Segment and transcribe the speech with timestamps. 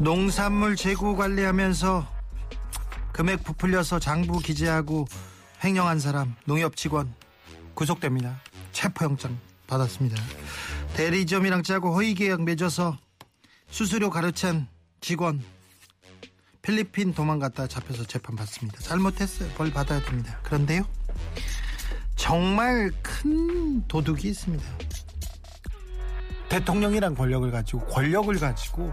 [0.00, 2.06] 농산물 재고 관리하면서
[3.12, 5.06] 금액 부풀려서 장부 기재하고
[5.64, 7.12] 횡령한 사람 농협 직원
[7.74, 8.40] 구속됩니다.
[8.70, 10.22] 체포영장 받았습니다.
[10.94, 12.96] 대리점이랑 짜고 허위 계약 맺어서
[13.68, 14.68] 수수료 가르친
[15.00, 15.42] 직원
[16.62, 18.78] 필리핀 도망갔다 잡혀서 재판 받습니다.
[18.80, 19.50] 잘못했어요.
[19.56, 20.38] 벌 받아야 됩니다.
[20.44, 20.86] 그런데요.
[22.14, 24.64] 정말 큰 도둑이 있습니다.
[26.48, 28.92] 대통령이란 권력을 가지고 권력을 가지고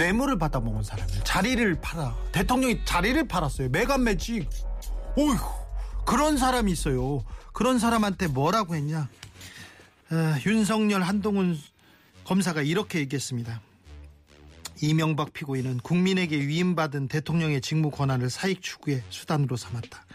[0.00, 1.22] 뇌물을 받아먹은 사람이에요.
[1.24, 2.16] 자리를 팔아.
[2.32, 3.68] 대통령이 자리를 팔았어요.
[3.68, 4.48] 매간 매직.
[5.14, 5.36] 오휴,
[6.06, 7.22] 그런 사람이 있어요.
[7.52, 9.10] 그런 사람한테 뭐라고 했냐.
[10.08, 11.58] 아, 윤석열 한동훈
[12.24, 13.60] 검사가 이렇게 얘기했습니다.
[14.80, 20.06] 이명박 피고인은 국민에게 위임받은 대통령의 직무 권한을 사익 추구의 수단으로 삼았다.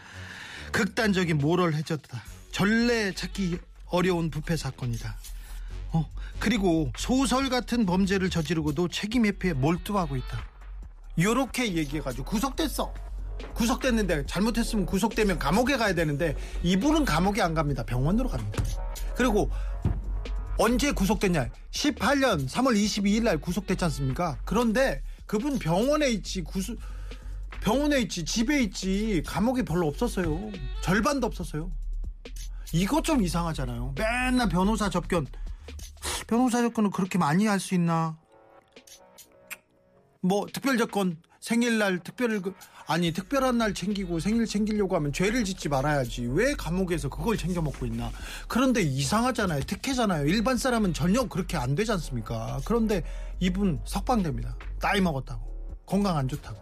[0.71, 2.23] 극단적인 모럴 해저드다.
[2.51, 5.15] 전례 찾기 어려운 부패 사건이다.
[5.95, 10.43] 어, 그리고 소설 같은 범죄를 저지르고도 책임 회피에 몰두하고 있다.
[11.19, 12.93] 요렇게 얘기해가지고 구속됐어.
[13.53, 17.83] 구속됐는데 잘못했으면 구속되면 감옥에 가야 되는데 이분은 감옥에 안 갑니다.
[17.83, 18.63] 병원으로 갑니다.
[19.15, 19.49] 그리고
[20.57, 21.49] 언제 구속됐냐?
[21.71, 24.37] 18년 3월 22일 날 구속됐지 않습니까?
[24.45, 26.75] 그런데 그분 병원에 있지 구수
[27.61, 30.51] 병원에 있지 집에 있지 감옥에 별로 없었어요.
[30.81, 31.71] 절반도 없었어요.
[32.73, 33.95] 이거 좀 이상하잖아요.
[33.97, 35.25] 맨날 변호사 접견
[36.27, 38.17] 변호사 접근을 그렇게 많이 할 수 있나?
[40.21, 42.53] 뭐 특별 접근 생일날 특별 그,
[42.87, 46.25] 아니 특별한 날 챙기고 생일 챙기려고 하면 죄를 짓지 말아야지.
[46.31, 48.11] 왜 감옥에서 그걸 챙겨 먹고 있나?
[48.47, 49.61] 그런데 이상하잖아요.
[49.63, 50.25] 특혜잖아요.
[50.25, 52.59] 일반 사람은 전혀 그렇게 안 되지 않습니까?
[52.65, 53.03] 그런데
[53.39, 54.55] 이분 석방됩니다.
[54.79, 55.45] 나이 먹었다고.
[55.85, 56.57] 건강 안 좋다고.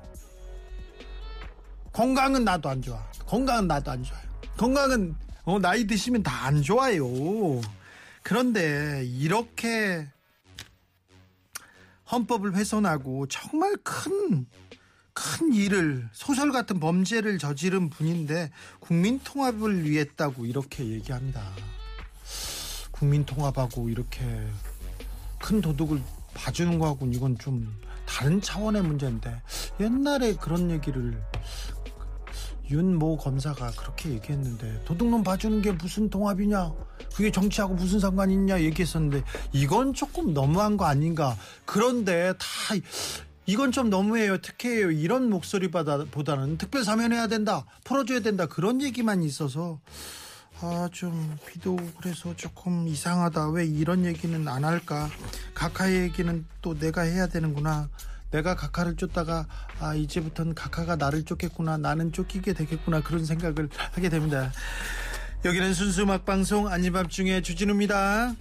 [1.93, 3.01] 건강은 나도 안 좋아.
[3.25, 4.23] 건강은 나도 안 좋아요.
[4.57, 5.15] 건강은
[5.45, 7.05] 어, 나이 드시면 다 안 좋아요
[8.23, 10.07] 그런데 이렇게
[12.11, 14.47] 헌법을 훼손하고 정말 큰,
[15.13, 21.41] 큰 일을, 소설 같은 범죄를 저지른 분인데 국민 통합을 위했다고 이렇게 얘기합니다.
[22.91, 24.21] 국민 통합하고 이렇게
[25.39, 26.01] 큰 도둑을
[26.33, 27.75] 봐주는 거하고는 이건 좀
[28.05, 29.41] 다른 차원의 문제인데
[29.79, 31.21] 옛날에 그런 얘기를
[32.73, 36.73] 윤 모 검사가 그렇게 얘기했는데 도둑놈 봐주는 게 무슨 통합이냐?
[37.15, 41.37] 그게 정치하고 무슨 상관이 있냐 얘기했었는데 이건 조금 너무한 거 아닌가?
[41.65, 42.45] 그런데 다
[43.45, 44.37] 이건 좀 너무해요.
[44.39, 44.91] 특혜예요.
[44.91, 47.65] 이런 목소리보다는 특별 사면해야 된다.
[47.83, 48.45] 풀어줘야 된다.
[48.47, 49.79] 그런 얘기만 있어서
[50.61, 53.49] 아좀 비도 그래서 조금 이상하다.
[53.49, 55.09] 왜 이런 얘기는 안 할까?
[55.53, 57.89] 각하의 얘기는 또 내가 해야 되는구나
[58.33, 59.45] 내가 각하를 쫓다가
[59.79, 64.51] 아 이제부터는 각하가 나를 쫓겠구나 나는 쫓기게 되겠구나 그런 생각을 하게 됩니다.
[65.45, 68.33] 여기는 순수 음악 방송 아닌 밤중에 주진우입니다.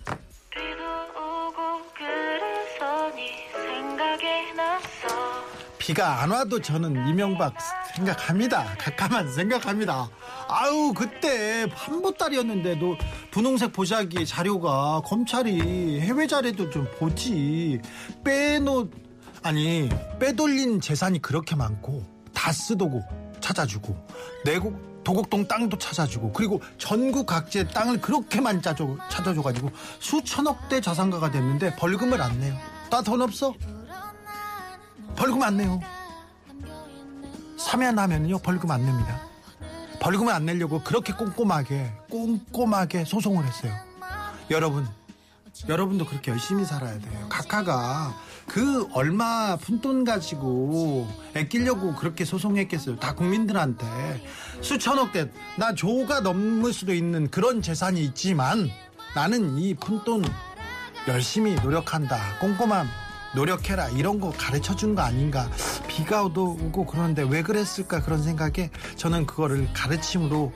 [5.76, 7.54] 비가 안 와도 저는 이명박
[7.96, 8.76] 생각합니다.
[8.78, 10.08] 각하만 생각합니다.
[10.48, 12.96] 아우 그때 한보따리였는데도
[13.32, 17.80] 분홍색 보자기 자료가 검찰이 해외 자료도 좀 보지.
[18.24, 19.01] 빼놓
[19.42, 19.88] 아니
[20.20, 23.02] 빼돌린 재산이 그렇게 많고 다스도고
[23.40, 23.96] 찾아주고
[24.44, 31.74] 내국 도곡동 땅도 찾아주고 그리고 전국 각지의 땅을 그렇게 많이 짜줘, 찾아줘가지고 수천억대 자산가가 됐는데
[31.76, 32.56] 벌금을 안 내요.
[32.88, 33.54] 나 돈 없어.
[35.16, 35.80] 벌금 안 내요.
[37.58, 39.20] 사면하면요 벌금 안 냅니다.
[39.98, 43.74] 벌금을 안 내려고 그렇게 꼼꼼하게 꼼꼼하게 소송을 했어요.
[44.50, 44.86] 여러분
[45.68, 47.26] 여러분도 그렇게 열심히 살아야 돼요.
[47.28, 48.14] 각하가
[48.46, 51.06] 그 얼마 푼돈 가지고
[51.36, 52.96] 아끼려고 그렇게 소송했겠어요.
[52.98, 53.86] 다 국민들한테.
[54.60, 58.70] 수천억 대, 나 조가 넘을 수도 있는 그런 재산이 있지만
[59.14, 60.24] 나는 이 푼돈
[61.08, 62.18] 열심히 노력한다.
[62.40, 62.88] 꼼꼼함
[63.34, 63.88] 노력해라.
[63.90, 65.48] 이런 거 가르쳐 준 거 아닌가.
[65.86, 68.02] 비가 오도 오고 그러는데 왜 그랬을까?
[68.02, 70.52] 그런 생각에 저는 그거를 가르침으로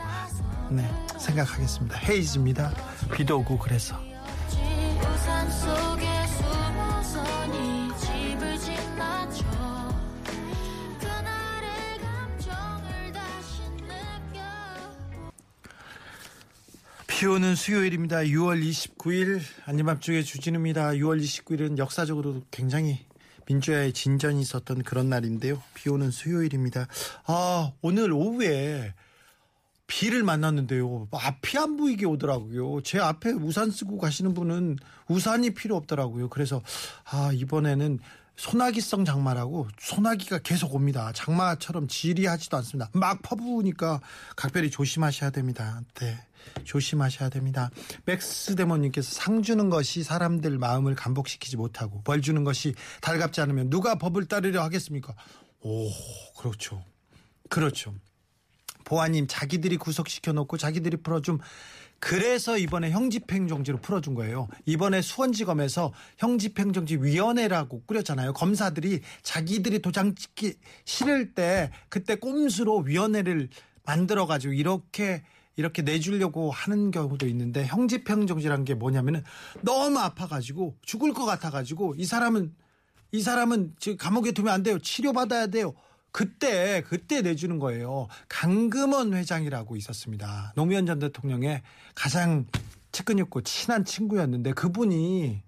[0.70, 1.96] 네 생각하겠습니다.
[1.98, 2.72] 헤이즈입니다.
[3.14, 3.98] 비도 오고 그래서
[17.18, 18.18] 비 오는 수요일입니다.
[18.18, 20.90] 6월 29일 안님밤중에 주진우입니다.
[20.90, 23.06] 6월 29일은 역사적으로 굉장히
[23.46, 25.62] 민주화의 진전이 있었던 그런 날인데요.
[25.72, 26.88] 비 오는 수요일입니다.
[27.24, 28.92] 아, 오늘 오후에
[29.86, 31.08] 비를 만났는데요.
[31.12, 32.82] 앞이 안 보이게 오더라고요.
[32.82, 34.76] 제 앞에 우산 쓰고 가시는 분은
[35.08, 36.28] 우산이 필요 없더라고요.
[36.28, 36.62] 그래서
[37.04, 37.98] 아, 이번에는
[38.36, 41.10] 소나기성 장마라고 소나기가 계속 옵니다.
[41.14, 42.90] 장마처럼 지리하지도 않습니다.
[42.92, 44.00] 막 퍼부으니까
[44.36, 45.80] 각별히 조심하셔야 됩니다.
[45.94, 46.18] 네.
[46.64, 47.70] 조심하셔야 됩니다.
[48.04, 53.96] 맥스 데모님께서 상 주는 것이 사람들 마음을 감복시키지 못하고 벌 주는 것이 달갑지 않으면 누가
[53.96, 55.14] 법을 따르려 하겠습니까?
[55.62, 55.90] 오,
[56.38, 56.84] 그렇죠.
[57.48, 57.94] 그렇죠.
[58.86, 61.38] 보아님 자기들이 구속시켜 놓고 자기들이 풀어줌
[61.98, 64.48] 그래서 이번에 형집행정지로 풀어준 거예요.
[64.64, 68.32] 이번에 수원지검에서 형집행정지 위원회라고 꾸렸잖아요.
[68.32, 70.54] 검사들이 자기들이 도장 찍기
[70.84, 73.48] 싫을 때 그때 꼼수로 위원회를
[73.84, 75.22] 만들어 가지고 이렇게
[75.56, 79.24] 이렇게 내주려고 하는 경우도 있는데 형집행정지란 게 뭐냐면은
[79.62, 82.54] 너무 아파가지고 죽을 것 같아가지고 이 사람은
[83.12, 84.78] 이 사람은 지금 감옥에 두면 안 돼요.
[84.78, 85.74] 치료받아야 돼요.
[86.16, 88.08] 그때 그때 내주는 거예요.
[88.30, 90.54] 강금원 회장이라고 있었습니다.
[90.56, 91.60] 노무현 전 대통령의
[91.94, 92.46] 가장
[92.90, 95.42] 측근 있고 친한 친구였는데 그분이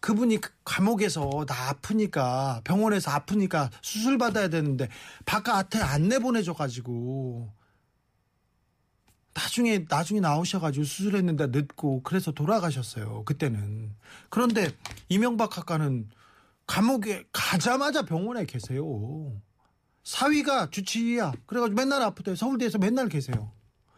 [0.00, 4.88] 그분이 감옥에서 나 아프니까 병원에서 아프니까 수술 받아야 되는데
[5.26, 7.52] 바깥에 안 내보내줘 가지고
[9.34, 13.94] 나중에 나중에 나오셔가지고 수술했는데 늦고 그래서 돌아가셨어요 그때는
[14.30, 14.70] 그런데
[15.10, 16.08] 이명박 학과는
[16.66, 19.40] 감옥에 가자마자 병원에 계세요.
[20.04, 21.32] 사위가 주치의야.
[21.46, 22.36] 그래가지고 맨날 아프대요.
[22.36, 23.52] 서울대에서 맨날 계세요.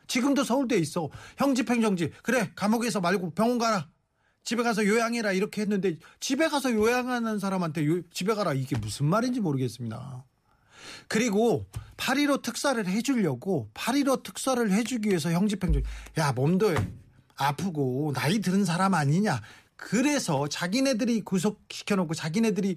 [0.07, 1.11] 지금도 서울대에 있어.
[1.37, 2.11] 형 집행정지.
[2.23, 3.89] 그래 감옥에서 말고 병원 가라.
[4.43, 9.41] 집에 가서 요양해라 이렇게 했는데 집에 가서 요양하는 사람한테 요, 집에 가라 이게 무슨 말인지
[9.41, 10.25] 모르겠습니다.
[11.07, 11.67] 그리고
[11.99, 15.83] 8.15 특사를 해주려고 8.15 특사를 해주기 위해서 형 집행정
[16.17, 16.75] 야 몸도
[17.37, 19.43] 아프고 나이 드는 사람 아니냐
[19.79, 22.77] 그래서 자기네들이 구속시켜 놓고 자기네들이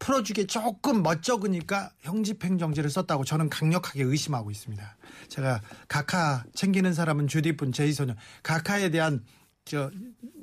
[0.00, 4.96] 풀어주기 조금 멋쩍으니까 형집행정지를 썼다고 저는 강력하게 의심하고 있습니다.
[5.28, 9.24] 제가 각하 챙기는 사람은 주디뿐 제이소녀 각하에 대한
[9.64, 9.90] 저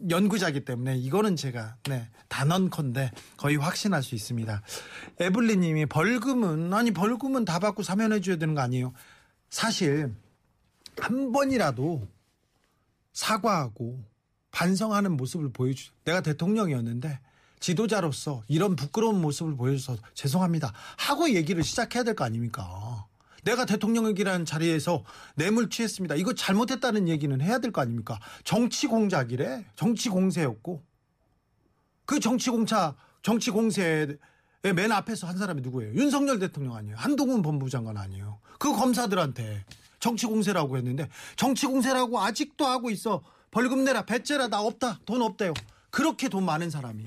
[0.09, 4.63] 연구자기 때문에 이거는 제가 네 단언컨대 거의 확신할 수 있습니다.
[5.19, 8.93] 에블리님이 벌금은 아니 벌금은 다 받고 사면해 줘야 되는 거 아니에요?
[9.49, 10.15] 사실
[10.97, 12.07] 한 번이라도
[13.13, 14.10] 사과하고
[14.51, 15.91] 반성하는 모습을 보여주.
[16.05, 17.19] 내가 대통령이었는데
[17.59, 20.73] 지도자로서 이런 부끄러운 모습을 보여줘서 죄송합니다.
[20.97, 23.05] 하고 얘기를 시작해야 될 거 아닙니까?
[23.43, 25.03] 내가 대통령이라는 자리에서
[25.35, 26.15] 뇌물 취했습니다.
[26.15, 28.19] 이거 잘못했다는 얘기는 해야 될 거 아닙니까?
[28.43, 29.65] 정치 공작이래.
[29.75, 30.83] 정치 공세였고.
[32.05, 34.17] 그 정치 공차, 정치 공세의
[34.75, 35.93] 맨 앞에서 한 사람이 누구예요?
[35.93, 36.95] 윤석열 대통령 아니에요.
[36.97, 38.39] 한동훈 법무장관 아니에요.
[38.59, 39.63] 그 검사들한테
[39.99, 43.23] 정치 공세라고 했는데 정치 공세라고 아직도 하고 있어.
[43.51, 45.53] 벌금 내라, 배째라, 나 없다, 돈 없대요.
[45.89, 47.05] 그렇게 돈 많은 사람이.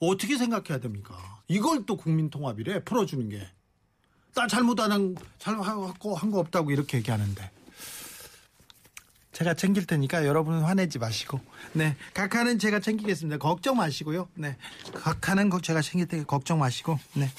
[0.00, 1.14] 어떻게 생각해야 됩니까?
[1.46, 3.46] 이걸 또 국민통합이래, 풀어주는 게.
[4.34, 7.50] 나 잘못 안 한, 잘하고 한 거 없다고 이렇게 얘기하는데.
[9.32, 11.40] 제가 챙길 테니까 여러분은 화내지 마시고.
[11.74, 11.96] 네.
[12.14, 13.38] 각하는 제가 챙기겠습니다.
[13.38, 14.28] 걱정 마시고요.
[14.34, 14.56] 네.
[14.94, 16.98] 각하는 제가 챙길 테니까 걱정 마시고.
[17.14, 17.30] 네.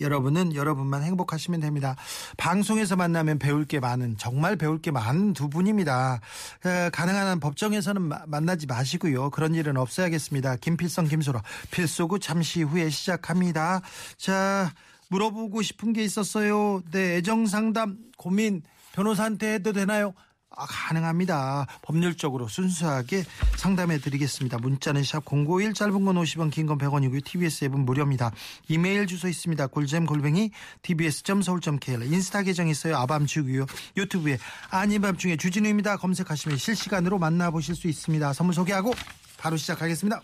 [0.00, 1.96] 여러분은 여러분만 행복하시면 됩니다.
[2.36, 6.20] 방송에서 만나면 배울 게 많은 정말 배울 게 많은 두 분입니다.
[6.64, 9.30] 에, 가능한 한 법정에서는 마, 만나지 마시고요.
[9.30, 10.56] 그런 일은 없어야겠습니다.
[10.56, 13.80] 김필성 김소라 필소구 잠시 후에 시작합니다.
[14.16, 14.72] 자
[15.08, 16.82] 물어보고 싶은 게 있었어요.
[16.90, 20.14] 네 애정 상담 고민 변호사한테 해도 되나요?
[20.56, 21.66] 아, 가능합니다.
[21.82, 23.24] 법률적으로 순수하게
[23.56, 24.58] 상담해 드리겠습니다.
[24.58, 27.24] 문자는 샵 051 짧은 건 50원 긴 건 100원이고요.
[27.24, 28.30] TBS 앱은 무료입니다.
[28.68, 29.66] 이메일 주소 있습니다.
[29.68, 30.50] 골잼 골뱅이
[30.82, 32.96] tbs.서울.kr 인스타 계정 있어요.
[32.98, 33.66] 아밤주고요.
[33.96, 34.38] 유튜브에
[34.70, 35.96] 아닌 밤중에 주진우입니다.
[35.96, 38.32] 검색하시면 실시간으로 만나보실 수 있습니다.
[38.32, 38.94] 선물 소개하고
[39.38, 40.22] 바로 시작하겠습니다.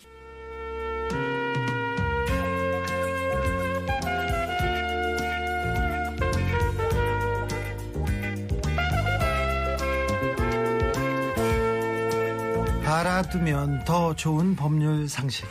[12.89, 15.47] 알아두면 더 좋은 법률 상식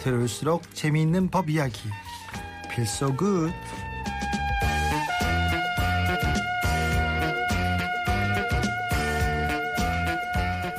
[0.00, 1.78] 들을수록 재미있는 법 이야기
[2.70, 3.52] Feel so good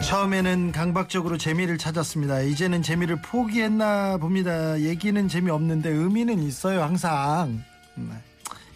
[0.05, 2.41] 처음에는 강박적으로 재미를 찾았습니다.
[2.41, 4.79] 이제는 재미를 포기했나 봅니다.
[4.79, 7.63] 얘기는 재미없는데 의미는 있어요, 항상.
[7.95, 8.13] 네.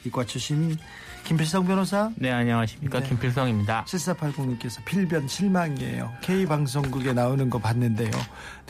[0.05, 0.77] 이과 출신
[1.27, 2.09] 김필성 변호사.
[2.15, 3.01] 네, 안녕하십니까.
[3.01, 3.09] 네.
[3.09, 3.83] 김필성입니다.
[3.83, 6.13] 7480님께서 필변 실망이에요.
[6.21, 8.11] K방송국에 나오는 거 봤는데요.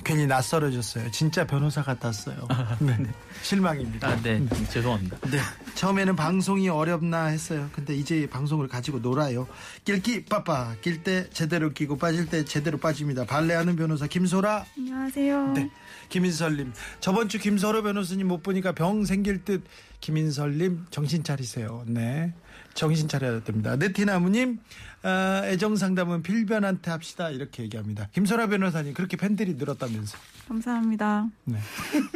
[0.04, 1.12] 괜히 낯설어졌어요.
[1.12, 2.48] 진짜 변호사 같았어요.
[2.80, 2.98] 네.
[3.44, 4.08] 실망입니다.
[4.08, 4.44] 아, 네.
[4.70, 5.20] 죄송합니다.
[5.30, 5.38] 네.
[5.76, 7.70] 처음에는 방송이 어렵나 했어요.
[7.74, 9.48] 근데 이제 방송을 가지고 놀아요.
[9.86, 10.74] 낄기 빠빠.
[10.82, 13.26] 낄 때 제대로 끼고 빠질 때 제대로 빠집니다.
[13.26, 14.66] 발레하는 변호사 김소라.
[14.76, 15.54] 안녕하세요.
[15.54, 15.70] 네.
[16.10, 16.74] 김인설님.
[17.02, 19.64] 저번 주 김서로 변호사님 못 보니까 병 생길 듯
[20.00, 21.84] 김인설님 정신 차리세요.
[21.86, 22.34] 네.
[22.78, 23.76] 정신 차려야 됩니다.
[23.76, 24.60] 네티나무님,
[25.02, 27.32] 아, 애정 상담은 필변한테 합시다.
[27.32, 28.08] 이렇게 얘기합니다.
[28.14, 30.16] 김소라 변호사님, 그렇게 팬들이 늘었다면서.
[30.48, 31.28] 감사합니다.
[31.46, 31.58] 네.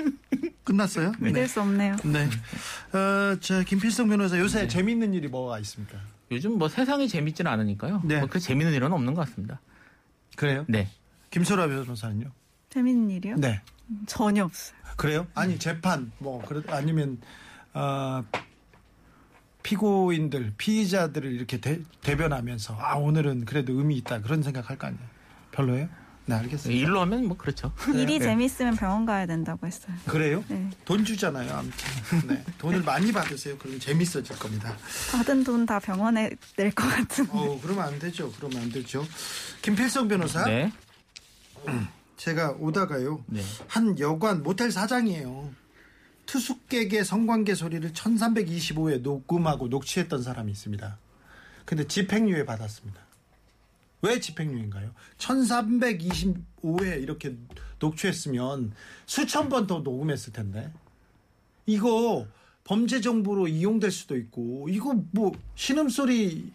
[0.63, 1.13] 끝났어요?
[1.19, 1.95] 믿을 수 없네요.
[2.05, 2.29] 네.
[2.95, 5.97] 어, 저, 김필성 변호사, 요새 재밌는 일이 뭐가 있습니까?
[6.29, 8.03] 요즘 뭐 세상이 재밌지는 않으니까요.
[8.05, 8.19] 네.
[8.19, 9.59] 뭐그 재밌는 일은 없는 것 같습니다.
[10.35, 10.63] 그래요?
[10.69, 10.87] 네.
[11.31, 12.31] 김소라 변호사는요?
[12.69, 13.35] 재밌는 일이요?
[13.37, 13.61] 네.
[14.05, 14.77] 전혀 없어요.
[14.95, 15.27] 그래요?
[15.33, 17.19] 아니 재판 뭐 그렇 아니면
[17.73, 18.23] 어,
[19.63, 25.03] 피고인들 피의자들을 이렇게 대, 대변하면서 아 오늘은 그래도 의미 있다 그런 생각할 거 아니에요?
[25.51, 25.87] 별로예요?
[26.25, 26.79] 네 알겠습니다.
[26.81, 27.73] 일로 하면 뭐 그렇죠.
[27.93, 28.25] 일이 네.
[28.25, 29.93] 재밌으면 병원 가야 된다고 했어요.
[30.05, 30.43] 그래요?
[30.49, 30.69] 네.
[30.85, 31.51] 돈 주잖아요.
[31.51, 32.43] 아무튼 네.
[32.59, 33.57] 돈을 많이 받으세요.
[33.57, 34.77] 그럼 재밌어질 겁니다.
[35.11, 37.27] 받은 돈 다 병원에 낼 것 같은.
[37.31, 38.31] 어 그러면 안 되죠.
[38.33, 39.03] 그러면 안 되죠.
[39.63, 40.71] 김필성 변호사 네.
[42.17, 43.41] 제가 오다가요 네.
[43.67, 45.49] 한 여관 모텔 사장이에요.
[46.31, 50.97] 투숙객의 성관계 소리를 1325회 녹음하고 녹취했던 사람이 있습니다.
[51.65, 53.01] 근데 집행유예 받았습니다.
[54.01, 54.93] 왜 집행유예인가요?
[55.17, 57.35] 1325회 이렇게
[57.79, 58.71] 녹취했으면
[59.07, 60.71] 수천 번 더 녹음했을 텐데.
[61.65, 62.25] 이거
[62.63, 66.49] 범죄 정보로 이용될 수도 있고, 이거 뭐 신음소리,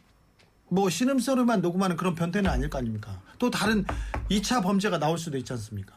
[0.68, 3.20] 뭐 신음소리만 녹음하는 그런 변태는 아닐 거 아닙니까?
[3.38, 3.84] 또 다른
[4.30, 5.94] 2차 범죄가 나올 수도 있지 않습니까?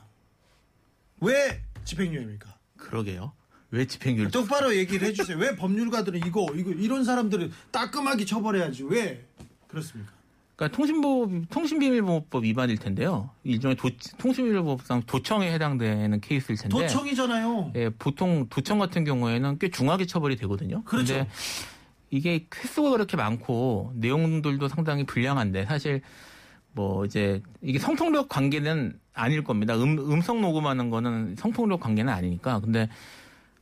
[1.21, 2.57] 왜 집행유예입니까?
[2.75, 3.38] 그러게요.
[3.71, 4.29] 왜 집행유예?
[4.29, 5.37] 똑바로 얘기를 해주세요.
[5.37, 8.83] 왜 법률가들은 이거, 이거, 이런 사람들은 따끔하게 처벌해야지.
[8.83, 9.25] 왜
[9.67, 10.11] 그렇습니까?
[10.55, 13.29] 그러니까 통신보 통신비밀보호법 위반일 텐데요.
[13.43, 16.75] 일종의 도, 통신비밀보호법상 도청에 해당되는 케이스일 텐데.
[16.77, 17.71] 도청이잖아요.
[17.75, 20.83] 예, 보통 도청 같은 경우에는 꽤 중하게 처벌이 되거든요.
[20.83, 21.25] 그렇죠.
[22.09, 26.01] 이게 횟수가 그렇게 많고 내용들도 상당히 불량한데 사실
[26.73, 29.75] 뭐 이제 이게 성폭력 관계는 아닐 겁니다.
[29.75, 32.59] 음, 음성 녹음하는 거는 성폭력 관계는 아니니까.
[32.59, 32.89] 근데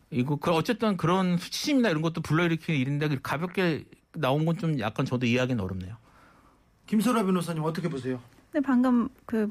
[0.09, 5.25] 이거 그 어쨌든 그런 수치심이나 이런 것도 불러일으키는 일인데 가볍게 나온 건 좀 약간 저도
[5.25, 5.95] 이해하기는 어렵네요.
[6.87, 8.19] 김소라 변호사님 어떻게 보세요?
[8.51, 9.49] 근데 방금 그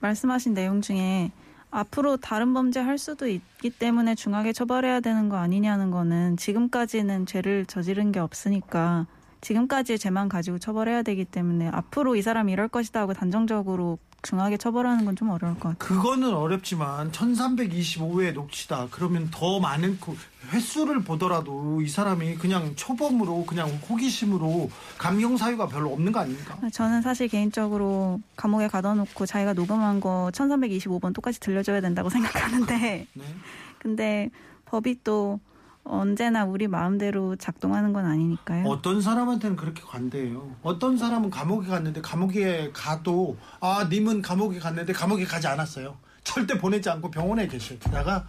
[0.00, 1.32] 말씀하신 내용 중에
[1.70, 7.66] 앞으로 다른 범죄 할 수도 있기 때문에 중하게 처벌해야 되는 거 아니냐는 거는 지금까지는 죄를
[7.66, 9.06] 저지른 게 없으니까
[9.40, 15.04] 지금까지의 죄만 가지고 처벌해야 되기 때문에 앞으로 이 사람이 이럴 것이다 하고 단정적으로 중하게 처벌하는
[15.04, 15.78] 건 좀 어려울 것 같아요.
[16.00, 18.88] 그거는 어렵지만 1325회 녹취다.
[18.90, 20.16] 그러면 더 많은 그
[20.50, 26.58] 횟수를 보더라도 이 사람이 그냥 초범으로 그냥 호기심으로 감경 사유가 별로 없는 거 아닙니까?
[26.72, 33.24] 저는 사실 개인적으로 감옥에 가둬놓고 자기가 녹음한 거 1325번 똑같이 들려줘야 된다고 생각하는데 네.
[33.78, 34.30] 근데
[34.66, 35.38] 법이 또
[35.88, 38.66] 언제나 우리 마음대로 작동하는 건 아니니까요.
[38.66, 40.54] 어떤 사람한테는 그렇게 관대해요.
[40.62, 45.96] 어떤 사람은 감옥에 갔는데 감옥에 가도 아 님은 감옥에 갔는데 감옥에 가지 않았어요.
[46.24, 48.26] 절대 보내지 않고 병원에 계시다가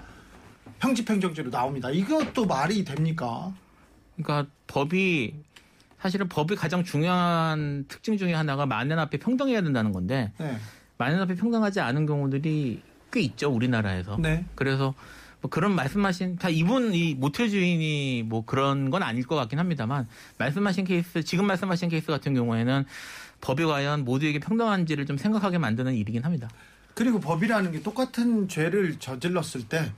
[0.79, 1.89] 형집행정죄로 나옵니다.
[1.89, 3.53] 이것도 말이 됩니까?
[4.15, 5.35] 그러니까 법이
[5.99, 10.57] 사실은 법의 가장 중요한 특징 중에 하나가 만연 앞에 평등해야 된다는 건데 네.
[10.97, 14.17] 만연 앞에 평등하지 않은 경우들이 꽤 있죠 우리나라에서.
[14.17, 14.45] 네.
[14.53, 14.93] 그래서
[15.47, 20.05] 뭐 그런 말씀하신 다 이분 이 모텔 주인이 뭐 그런 건 아닐 것 같긴 합니다만
[20.37, 22.83] 말씀하신 케이스 지금 말씀하신 케이스 같은 경우에는
[23.39, 26.49] 법이 과연 모두에게 평등한지를 좀 생각하게 만드는 일이긴 합니다.
[26.93, 29.93] 그리고 법이라는 게 똑같은 죄를 저질렀을 때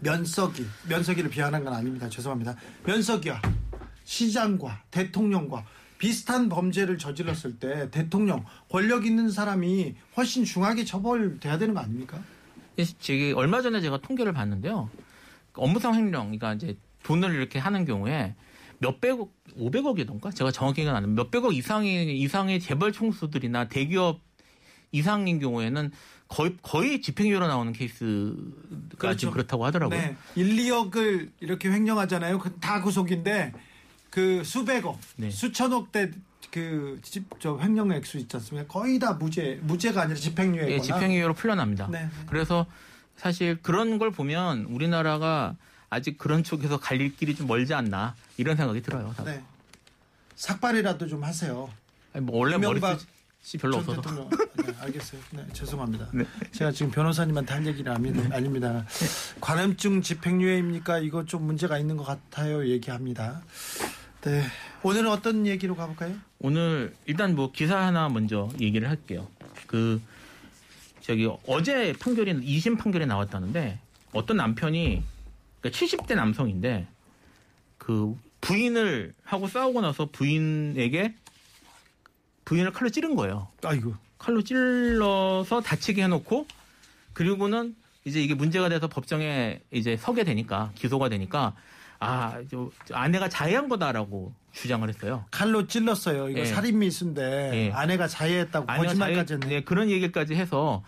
[0.00, 2.08] 면석이 면석이를 비하하는 건 아닙니다.
[2.08, 2.56] 죄송합니다.
[2.84, 3.42] 면석이와
[4.04, 5.66] 시장과 대통령과
[5.98, 12.22] 비슷한 범죄를 저질렀을 때 대통령 권력 있는 사람이 훨씬 중하게 처벌돼야 되는 거 아닙니까?
[12.84, 14.90] 저기 얼마 전에 제가 통계를 봤는데요.
[15.54, 18.34] 업무상 횡령, 그러니까 이제 돈을 이렇게 하는 경우에
[18.78, 20.34] 몇백억, 500억이던가?
[20.34, 24.20] 제가 정확히 기억 안 나는데 몇백억 이상의 이상의 재벌 총수들이나 대기업
[24.92, 25.90] 이상인 경우에는
[26.28, 28.34] 거의 거의 집행유예로 나오는 케이스가
[28.98, 29.16] 그렇죠.
[29.16, 29.98] 지금 그렇다고 하더라고요.
[29.98, 30.16] 네.
[30.34, 32.38] 1, 2억을 이렇게 횡령하잖아요.
[32.38, 33.52] 그다 구속인데
[34.10, 35.30] 그 수백억, 네.
[35.30, 36.10] 수천억 대
[36.56, 37.00] 그
[37.38, 38.66] 저 횡령 액수 있지 않습니까?
[38.72, 40.72] 거의 다 무죄, 무죄가 아니라 집행유예거나.
[40.72, 41.88] 예, 집행유예로 풀려납니다.
[41.90, 42.08] 네.
[42.26, 42.64] 그래서
[43.16, 45.54] 사실 그런 걸 보면 우리나라가
[45.90, 49.14] 아직 그런 쪽에서 갈릴 길이 좀 멀지 않나 이런 생각이 들어요.
[49.24, 49.42] 네.
[50.34, 51.68] 삭발이라도 좀 하세요.
[52.14, 54.28] 아니, 뭐 원래 머리숱이 별로 전 없어서.
[54.64, 55.20] 네, 알겠어요.
[55.32, 56.08] 네, 죄송합니다.
[56.12, 56.24] 네.
[56.52, 58.34] 제가 지금 변호사님한테 할 얘기는 아닙니다.
[58.34, 58.84] 아닙니다.
[59.40, 60.98] 관음증 집행유예입니까?
[61.00, 62.66] 이거 좀 문제가 있는 것 같아요.
[62.66, 63.42] 얘기합니다.
[64.22, 64.42] 네.
[64.82, 66.14] 오늘은 어떤 얘기로 가볼까요?
[66.38, 69.26] 오늘 일단 뭐 기사 하나 먼저 얘기를 할게요.
[69.66, 70.00] 그
[71.00, 73.78] 저기 어제 판결이 2심 판결이 나왔다는데
[74.12, 75.02] 어떤 남편이
[75.60, 76.86] 그러니까 70대 남성인데
[77.78, 81.14] 그 부인을 하고 싸우고 나서 부인에게
[82.44, 83.48] 부인을 칼로 찌른 거예요.
[83.64, 83.94] 아이고.
[84.18, 86.46] 칼로 찔러서 다치게 해놓고
[87.12, 87.74] 그리고는
[88.04, 91.54] 이제 이게 문제가 돼서 법정에 이제 서게 되니까 기소가 되니까
[91.98, 95.24] 아, 저 아내가 자해한 거다라고 주장을 했어요.
[95.30, 96.30] 칼로 찔렀어요.
[96.30, 96.44] 이거 예.
[96.46, 97.72] 살인 미수인데 예.
[97.72, 99.46] 아내가 자해했다고 아내가 거짓말까지 했네.
[99.46, 100.82] 네, 그런 얘기까지 해서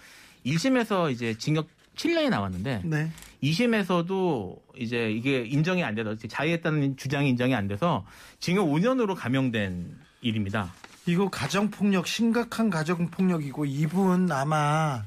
[0.47, 3.11] 1심에서 이제 징역 7년이 나왔는데 네.
[3.43, 8.07] 2심에서도 이제 이게 인정이 안 돼서 자해했다는 주장이 인정이 안 돼서
[8.41, 10.73] 징역 5년으로 감형된 일입니다.
[11.07, 15.05] 이거 가정폭력 심각한 가정폭력이고 이분 아마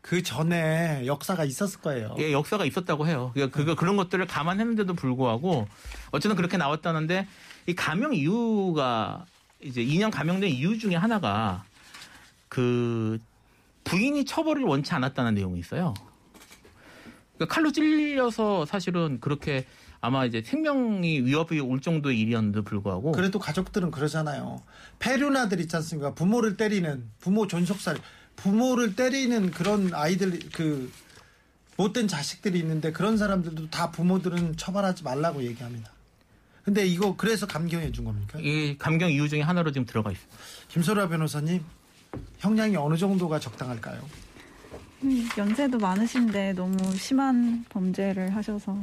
[0.00, 2.14] 그 전에 역사가 있었을 거예요.
[2.18, 3.30] 예, 역사가 있었다고 해요.
[3.34, 5.66] 그러니까 그거 그런 것들을 감안했는데도 불구하고
[6.10, 7.26] 어쨌든 그렇게 나왔다는데
[7.66, 9.26] 이 감형 이유가
[9.60, 11.64] 이제 2년 감형된 이유 중에 하나가
[12.48, 13.18] 그
[13.84, 15.94] 부인이 처벌을 원치 않았다는 내용이 있어요.
[17.34, 19.66] 그러니까 칼로 찔려서 사실은 그렇게
[20.00, 24.62] 아마 이제 생명이 위협이 올 정도의 일이었는데도 불구하고 그래도 가족들은 그러잖아요.
[24.98, 26.14] 폐륜아들 있지 않습니까?
[26.14, 27.96] 부모를 때리는 부모 존속살,
[28.42, 30.90] 부모를 때리는 그런 아이들 그
[31.76, 35.92] 못된 자식들이 있는데 그런 사람들도 다 부모들은 처벌하지 말라고 얘기합니다.
[36.64, 38.38] 근데 이거 그래서 감경해 준 겁니까?
[38.40, 40.36] 이 감경 이유 중에 하나로 지금 들어가 있습니다.
[40.68, 41.64] 김소라 변호사님
[42.38, 44.08] 형량이 어느 정도가 적당할까요?
[45.04, 48.76] 음, 연세도 많으신데 너무 심한 범죄를 하셔서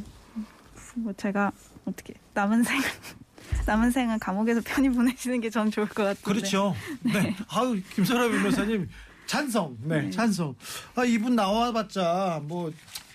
[0.96, 1.52] 뭐 제가
[1.86, 2.80] 어떻게 남은 생
[3.68, 6.24] 남은 생은 감옥에서 편히 보내시는 게 전 좋을 것 같은데.
[6.24, 6.76] 그렇죠.
[7.02, 7.36] 네.
[7.50, 8.90] 아유, 김선아 변호사님,
[9.26, 9.78] 찬성.
[9.82, 10.56] 네, 찬성.
[10.96, 12.72] 아, 이분 나와봤자, 뭐,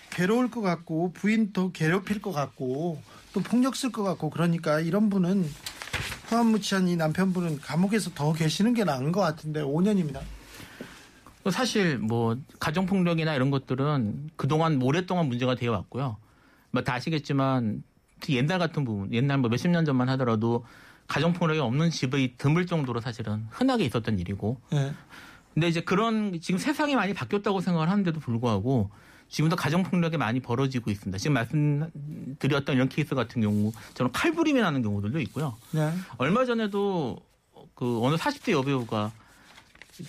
[0.09, 3.01] 괴로울 것 같고, 부인 더 괴롭힐 것 같고,
[3.33, 5.49] 또 폭력 쓸 것 같고, 그러니까 이런 분은,
[6.27, 10.21] 후한무치한 이 남편분은 감옥에서 더 계시는 게 나은 것 같은데, 5년입니다.
[11.49, 16.17] 사실 뭐 가정폭력이나 이런 것들은 그동안 오랫동안 문제가 되어 왔고요.
[16.69, 17.83] 뭐 다 아시겠지만
[18.29, 20.63] 옛날 같은 부분, 옛날 뭐 몇십 년 전만 하더라도
[21.07, 24.61] 가정폭력이 없는 집이 드물 정도로 사실은 흔하게 있었던 일이고.
[24.71, 24.93] 네.
[25.53, 28.89] 근데 이제 그런 지금 세상이 많이 바뀌었다고 생각을 하는데도 불구하고
[29.29, 31.17] 지금도 가정폭력이 많이 벌어지고 있습니다.
[31.17, 35.55] 지금 말씀드렸던 이런 케이스 같은 경우 저는 칼부림이 나는 경우들도 있고요.
[35.71, 35.91] 네.
[36.17, 37.17] 얼마 전에도
[37.75, 39.11] 그 어느 40대 여배우가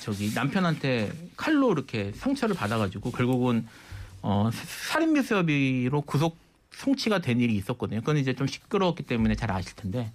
[0.01, 3.67] 저기 남편한테 칼로 이렇게 상처를 받아가지고 결국은
[4.23, 6.37] 어 살인 미수 협의로 구속
[6.73, 8.01] 송치가 된 일이 있었거든요.
[8.01, 10.11] 그건 이제 좀 시끄러웠기 때문에 잘 아실 텐데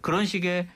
[0.00, 0.68] 그런 식의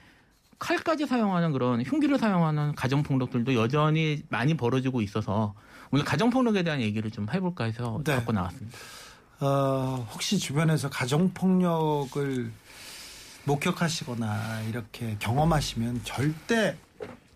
[0.59, 5.55] 칼까지 사용하는 그런 흉기를 사용하는 가정 폭력들도 여전히 많이 벌어지고 있어서
[5.91, 8.15] 오늘 가정 폭력에 대한 얘기를 좀 해볼까 해서 네.
[8.17, 8.77] 갖고 나왔습니다.
[9.41, 12.53] 어, 혹시 주변에서 가정 폭력을
[13.45, 16.79] 목격하시거나 이렇게 경험하시면 절대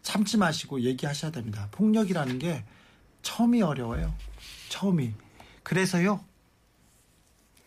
[0.03, 1.69] 참지 마시고 얘기하셔야 됩니다.
[1.73, 2.65] 폭력이라는 게
[3.23, 4.15] 처음이 어려워요.
[4.71, 5.13] 처음이.
[5.63, 6.25] 그래서요,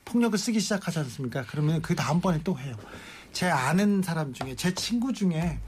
[0.06, 1.46] 폭력을 쓰기 시작하지 않습니까?
[1.48, 2.76] 그러면 그 다음번에 또 해요.
[3.32, 5.60] 제 아는 사람 중에, 제 친구 중에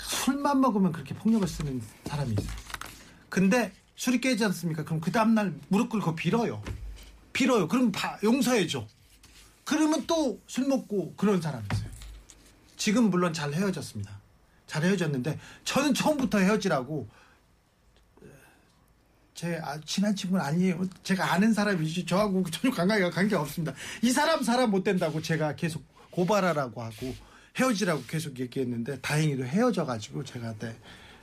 [0.00, 2.56] 술만 먹으면 그렇게 폭력을 쓰는 사람이 있어요.
[3.28, 4.84] 근데 술이 깨지 않습니까?
[4.84, 6.62] 그럼 그 다음날 무릎 꿇고 빌어요.
[7.32, 7.68] 빌어요.
[7.68, 8.86] 그럼 다 용서해줘.
[9.64, 11.88] 그러면 또 술 먹고 그런 사람이 있어요.
[12.76, 14.20] 지금 물론 잘 헤어졌습니다.
[14.66, 17.08] 잘 헤어졌는데 저는 처음부터 헤어지라고
[19.34, 20.84] 제 아- 친한 친구는 아니에요.
[21.04, 23.72] 제가 아는 사람이지 저하고 전혀 관계가 관계 없습니다.
[24.02, 27.14] 이 사람 사람 못 된다고 제가 계속 고발하라고 하고
[27.58, 30.76] 헤어지라고 계속 얘기했는데 다행히도 헤어져가지고 제가 네,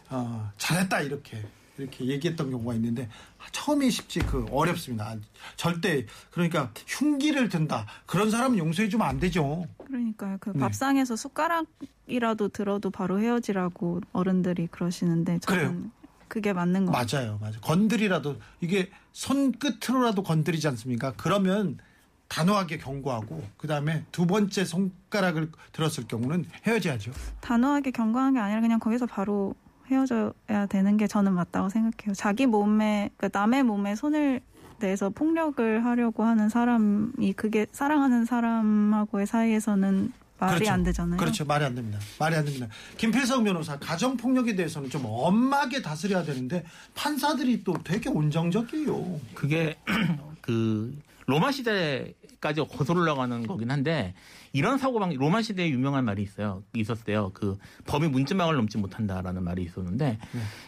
[0.10, 1.44] 어, 잘했다 이렇게
[1.78, 3.08] 이렇게 얘기했던 경우가 있는데
[3.54, 5.16] 처음이 쉽지 그 어렵습니다.
[5.56, 9.66] 절대 그러니까 흉기를 든다 그런 사람은 용서해 주면 안 되죠.
[9.86, 10.38] 그러니까요.
[10.40, 10.60] 그 네.
[10.60, 15.92] 밥상에서 숟가락이라도 들어도 바로 헤어지라고 어른들이 그러시는데 저는 그래요.
[16.28, 17.22] 그게 맞는 것 같아요.
[17.22, 17.62] 맞아요, 맞아요.
[17.62, 21.14] 건드리라도 이게 손 끝으로라도 건드리지 않습니까?
[21.18, 21.80] 그러면
[22.30, 27.12] 단호하게 경고하고 그 다음에 두 번째 손가락을 들었을 경우는 헤어져야죠.
[27.42, 29.56] 단호하게 경고한 게 아니라 그냥 거기서 바로
[29.88, 32.14] 헤어져야 되는 게 저는 맞다고 생각해요.
[32.14, 34.42] 자기 몸에 그러니까 남의 몸에 손을
[34.78, 40.72] 내서 폭력을 하려고 하는 사람이 그게 사랑하는 사람하고의 사이에서는 말이 그렇죠.
[40.72, 41.18] 안 되잖아요.
[41.20, 41.44] 그렇죠.
[41.44, 42.00] 말이 안 됩니다.
[42.18, 42.68] 말이 안 됩니다.
[42.98, 46.64] 김필성 변호사 가정 폭력에 대해서는 좀 엄하게 다스려야 되는데
[46.94, 49.20] 판사들이 또 되게 온정적이에요.
[49.34, 49.78] 그게
[50.42, 54.14] 그 로마 시대 까지 거슬러 올라가는 거긴 한데
[54.54, 56.64] 이런 사고방 로마 시대에 유명한 말이 있어요.
[56.74, 57.32] 있었어요.
[57.34, 60.20] 그 법이 문지방을 넘지 못한다라는 말이 있었는데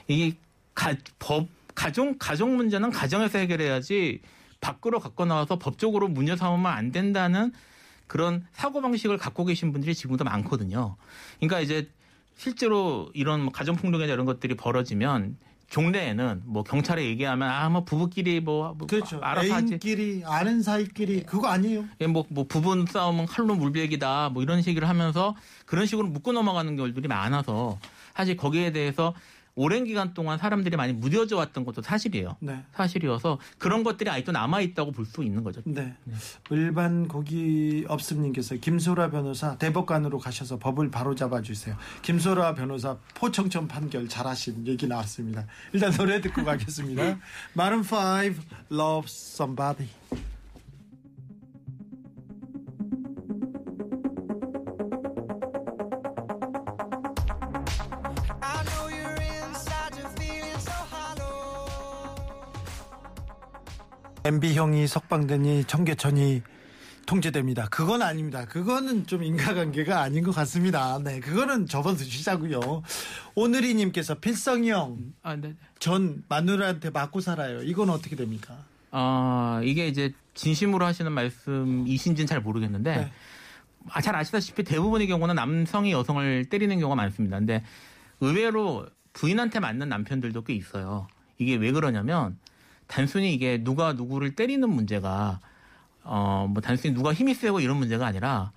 [0.08, 0.38] 이게
[0.74, 4.22] 가, 법 가정 가정 문제는 가정에서 해결해야지
[4.60, 7.52] 밖으로 갖고 나와서 법적으로 문제 삼으면 안 된다는
[8.08, 10.98] 그런 사고 방식을 갖고 계신 분들이 지금도 많거든요.
[11.40, 11.90] 그러니까 이제
[12.36, 15.38] 실제로 이런 뭐 가정 폭력이나 이런 것들이 벌어지면
[15.72, 19.20] 종래에는 뭐 경찰에 얘기하면 아 뭐 부부끼리 뭐, 뭐 그렇죠.
[19.24, 19.74] 알아서 하지.
[19.74, 21.86] 애인끼리 아는 사이끼리 그거 아니에요.
[22.02, 26.76] 예, 뭐, 뭐 부분 싸움은 칼로 물베기다 뭐 이런 식으로 하면서 그런 식으로 묶고 넘어가는
[26.76, 27.80] 경우들이 많아서
[28.14, 29.14] 사실 거기에 대해서
[29.56, 32.38] 오랜 기간 동안 사람들이 많이 무뎌져 왔던 것도 사실이에요.
[32.40, 32.64] 네.
[32.74, 35.62] 사실이어서 그런 것들이 아직도 남아 있다고 볼 수 있는 거죠.
[35.66, 35.94] 네.
[36.52, 41.76] 일반 고기 업습님께서 김소라 변호사 대법관으로 가셔서 법을 바로 잡아 주세요.
[42.02, 45.46] 김소라 변호사 포청천 판결 잘하신 얘기 나왔습니다.
[45.74, 47.18] 일단 노래 듣고 가겠습니다.
[47.54, 47.86] 마른 5
[48.72, 49.90] Love Somebody.
[64.24, 66.44] MB형이 석방되니 청계천이
[67.08, 67.68] 통제됩니다.
[67.70, 68.46] 그건 아닙니다.
[68.46, 71.00] 그거는 좀 인과관계가 아닌 것 같습니다.
[71.04, 72.84] 네, 그거는 접어두시자고요.
[73.34, 75.56] 오늘이님께서 필성형 아, 네.
[75.80, 77.64] 전 마누라한테 맞고 살아요.
[77.64, 78.56] 이건 어떻게 됩니까?
[78.92, 83.12] 아, 이게 이제 진심으로 하시는 말씀이신지는 잘 모르겠는데 네.
[83.90, 87.40] 아, 잘 아시다시피 대부분의 경우는 남성이 여성을 때리는 경우가 많습니다.
[87.40, 87.64] 근데
[88.20, 91.08] 의외로 부인한테 맞는 남편들도 꽤 있어요.
[91.40, 92.38] 이게 왜 그러냐면
[92.92, 95.40] 단순히 이게 누가 누구를 때리는 문제가
[96.04, 98.52] 어 뭐 단순히 누가 힘이 세고 이런 문제가 아니라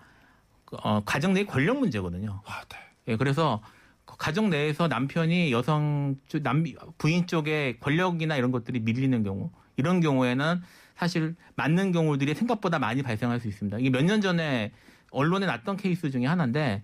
[0.72, 2.42] 어 가정 내 권력 문제거든요.
[2.46, 2.76] 아, 네.
[3.08, 3.62] 예, 그래서
[4.06, 6.64] 가정 내에서 남편이 여성 쪽, 남,
[6.98, 10.62] 부인 쪽에 권력이나 이런 것들이 밀리는 경우, 이런 경우에는
[10.96, 13.78] 사실 맞는 경우들이 생각보다 많이 발생할 수 있습니다.
[13.78, 14.72] 이게 몇 년 전에
[15.10, 16.82] 언론에 났던 케이스 중에 하나인데,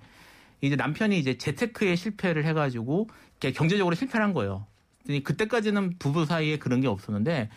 [0.60, 3.08] 이제 남편이 이제 재테크에 실패를 해가지고
[3.40, 4.66] 이렇게 경제적으로 실패를 한 거예요.
[5.06, 7.50] 그때까지는 부부 사이에 그런 게 없었는데,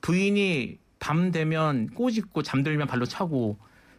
[0.00, 3.58] 부인이 밤 되면 꼬집고 잠들면 발로 차고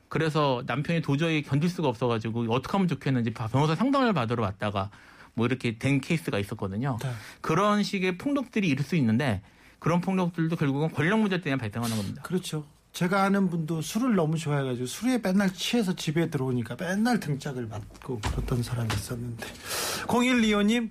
[0.10, 4.90] 그래서 남편이 도저히 견딜 수가 없어가지고 어떻게 하면 좋겠는지 변호사 상담을 받으러 왔다가
[5.34, 6.98] 뭐 이렇게 된 케이스가 있었거든요.
[7.02, 7.12] 네.
[7.42, 9.42] 그런 식의 폭력들이 있을 수 있는데
[9.78, 12.22] 그런 폭력들도 결국은 권력 문제 때문에 발생하는 겁니다.
[12.24, 12.66] 그렇죠.
[12.92, 18.64] 제가 아는 분도 술을 너무 좋아해가지고 술에 맨날 취해서 집에 들어오니까 맨날 등짝을 맞고 그랬던
[18.64, 19.46] 사람이 있었는데
[20.08, 20.90] 0125님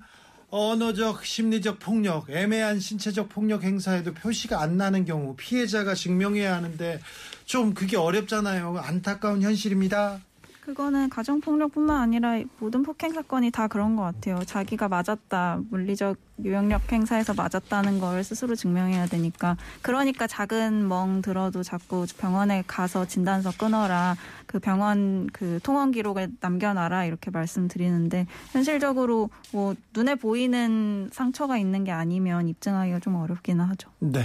[0.50, 7.00] 언어적 심리적 폭력 애매한 신체적 폭력 행사에도 표시가 안 나는 경우 피해자가 증명해야 하는데
[7.44, 8.78] 좀 그게 어렵잖아요.
[8.78, 10.20] 안타까운 현실입니다
[10.68, 14.44] 그거는 가정폭력뿐만 아니라 모든 폭행 사건이 다 그런 것 같아요.
[14.44, 19.57] 자기가 맞았다, 물리적 유형력 행사에서 맞았다는 걸 스스로 증명해야 되니까.
[19.81, 27.07] 그러니까 작은 멍 들어도 자꾸 병원에 가서 진단서 끊어라, 그 병원 그 통원 기록을 남겨놔라
[27.07, 33.88] 이렇게 말씀드리는데 현실적으로 뭐 눈에 보이는 상처가 있는 게 아니면 입증하기가 좀 어렵기는 하죠.
[34.00, 34.20] 네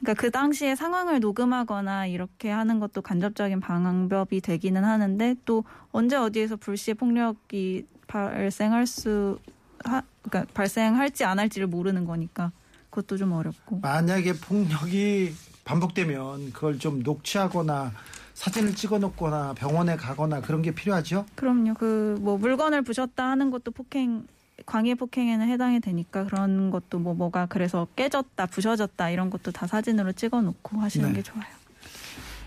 [0.00, 6.56] 그러니까 그 당시에 상황을 녹음하거나 이렇게 하는 것도 간접적인 방법이 되기는 하는데 또 언제 어디에서
[6.56, 9.38] 불시의 폭력이 발생할 수
[9.84, 12.50] 하, 그러니까 발생할지 안 할지를 모르는 거니까
[12.90, 13.80] 그것도 좀 어렵고.
[13.80, 15.34] 만약에 폭력이
[15.64, 17.92] 반복되면 그걸 좀 녹취하거나
[18.34, 21.26] 사진을 찍어놓거나 병원에 가거나 그런 게 필요하죠?
[21.34, 21.74] 그럼요.
[21.74, 24.26] 그 뭐 물건을 부셨다 하는 것도 폭행
[24.66, 30.12] 광해 폭행에는 해당이 되니까 그런 것도 뭐 뭐가 그래서 깨졌다 부셔졌다 이런 것도 다 사진으로
[30.12, 31.16] 찍어놓고 하시는 네.
[31.16, 31.44] 게 좋아요.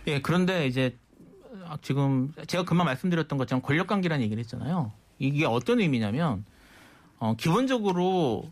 [0.07, 0.97] 예, 그런데 이제
[1.81, 4.91] 지금 제가 금방 말씀드렸던 것처럼 권력 관계라는 얘기를 했잖아요.
[5.19, 6.45] 이게 어떤 의미냐면
[7.19, 8.51] 어, 기본적으로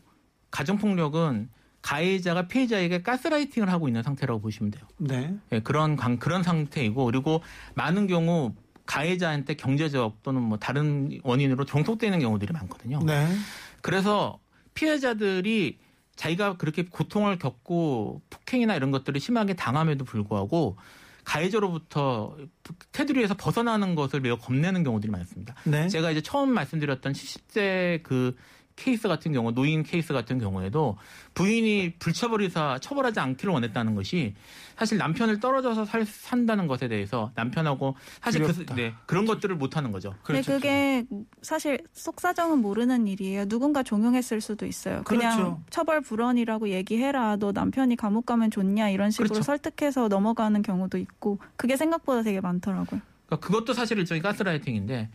[0.50, 1.50] 가정 폭력은
[1.82, 4.84] 가해자가 피해자에게 가스라이팅을 하고 있는 상태라고 보시면 돼요.
[4.97, 7.41] 네 예, 그런 관- 그런 상태이고 그리고
[7.76, 8.54] 많은 경우
[8.91, 12.99] 가해자한테 경제적 또는 뭐 다른 원인으로 종속되는 경우들이 많거든요.
[13.06, 13.25] 네.
[13.80, 14.38] 그래서
[14.73, 15.80] 피해자들이
[16.17, 20.75] 자기가 그렇게 고통을 겪고 폭행이나 이런 것들을 심하게 당함에도 불구하고
[21.23, 22.36] 가해자로부터
[22.91, 25.56] 테두리에서 벗어나는 것을 매우 겁내는 경우들이 많습니다.
[25.63, 25.88] 네.
[25.88, 28.36] 제가 이제 처음 말씀드렸던 70대 그
[28.82, 30.98] 케이스 같은 경우, 노인 케이스 같은 경우에도
[31.36, 34.34] 부인이 불처벌이사 처벌하지 않기를 원했다는 것이
[34.76, 38.65] 사실 남편을 떨어져서 살, 산다는 것에 대해서 남편하고 사실 그.
[38.74, 40.15] 네, 그런 것들을 못 하는 거죠.
[40.24, 40.54] 근데 그렇죠.
[40.54, 41.06] 그게
[41.44, 43.46] 사실 속사정은 모르는 일이에요.
[43.46, 45.04] 누군가 종용했을 수도 있어요.
[45.04, 45.62] 그냥 그렇죠.
[45.70, 47.36] 처벌 불원이라고 얘기해라.
[47.36, 49.44] 너 남편이 감옥 가면 좋냐 이런 식으로 그렇죠.
[49.44, 53.02] 설득해서 넘어가는 경우도 있고 그게 생각보다 되게 많더라고요.
[53.28, 55.10] 그러니까 그것도 사실 일종의 가스라이팅인데,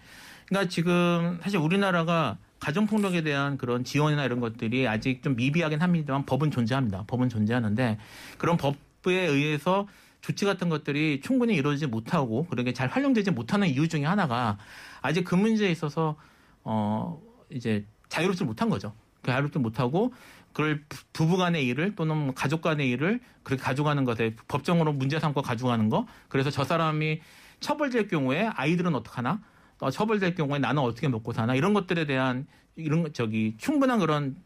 [0.49, 6.51] 그러니까 지금 사실 우리나라가 가정폭력에 대한 그런 지원이나 이런 것들이 아직 좀 미비하긴 합니다만 법은
[6.51, 7.05] 존재합니다.
[7.07, 7.99] 법은 존재하는데
[8.39, 9.87] 그런 법에 의해서
[10.23, 14.59] 조치 같은 것들이 충분히 이루어지지 못하고 그런 게 잘 활용되지 못하는 이유 중에 하나가
[15.03, 16.17] 아직 그 문제에 있어서
[16.65, 18.93] 어 이제 자유롭지 못한 거죠.
[19.23, 20.13] 그 자유롭지 못하고
[20.53, 25.89] 그걸 부- 부부간의 일을 또는 뭐 가족간의 일을 그렇게 가져가는 것에 법정으로 문제 삼고 가져가는
[25.91, 27.21] 거 그래서 저 사람이
[27.61, 29.41] 처벌될 경우에 아이들은 어떡하나?
[29.79, 31.55] 어, 처벌될 경우에 나는 어떻게 먹고 사나?
[31.55, 34.37] 이런 것들에 대한 이런 것 저기 충분한 그런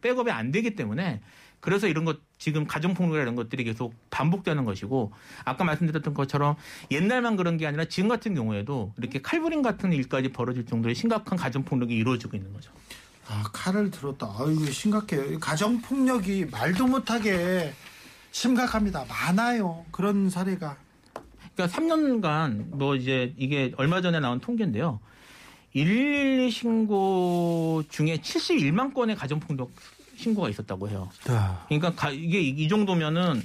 [0.00, 1.20] 백업이 안 되기 때문에
[1.60, 5.12] 그래서 이런 것 지금 가정폭력이나 이런 것들이 계속 반복되는 것이고
[5.44, 6.56] 아까 말씀드렸던 것처럼
[6.90, 11.94] 옛날만 그런 게 아니라 지금 같은 경우에도 이렇게 칼부림 같은 일까지 벌어질 정도의 심각한 가정폭력이
[11.94, 12.70] 이루어지고 있는 거죠.
[13.28, 14.32] 아 칼을 들었다.
[14.38, 15.40] 아이고 심각해요.
[15.40, 17.72] 가정 폭력이 말도 못하게
[18.30, 19.04] 심각합니다.
[19.08, 19.84] 많아요.
[19.90, 20.76] 그런 사례가.
[21.56, 25.00] 그러니까 3년간 뭐 이제 이게 얼마 전에 나온 통계인데요.
[25.72, 29.70] 112 신고 중에 71만 건의 가정폭력
[30.16, 31.10] 신고가 있었다고 해요.
[31.68, 33.42] 그러니까 가- 이게 이 정도면은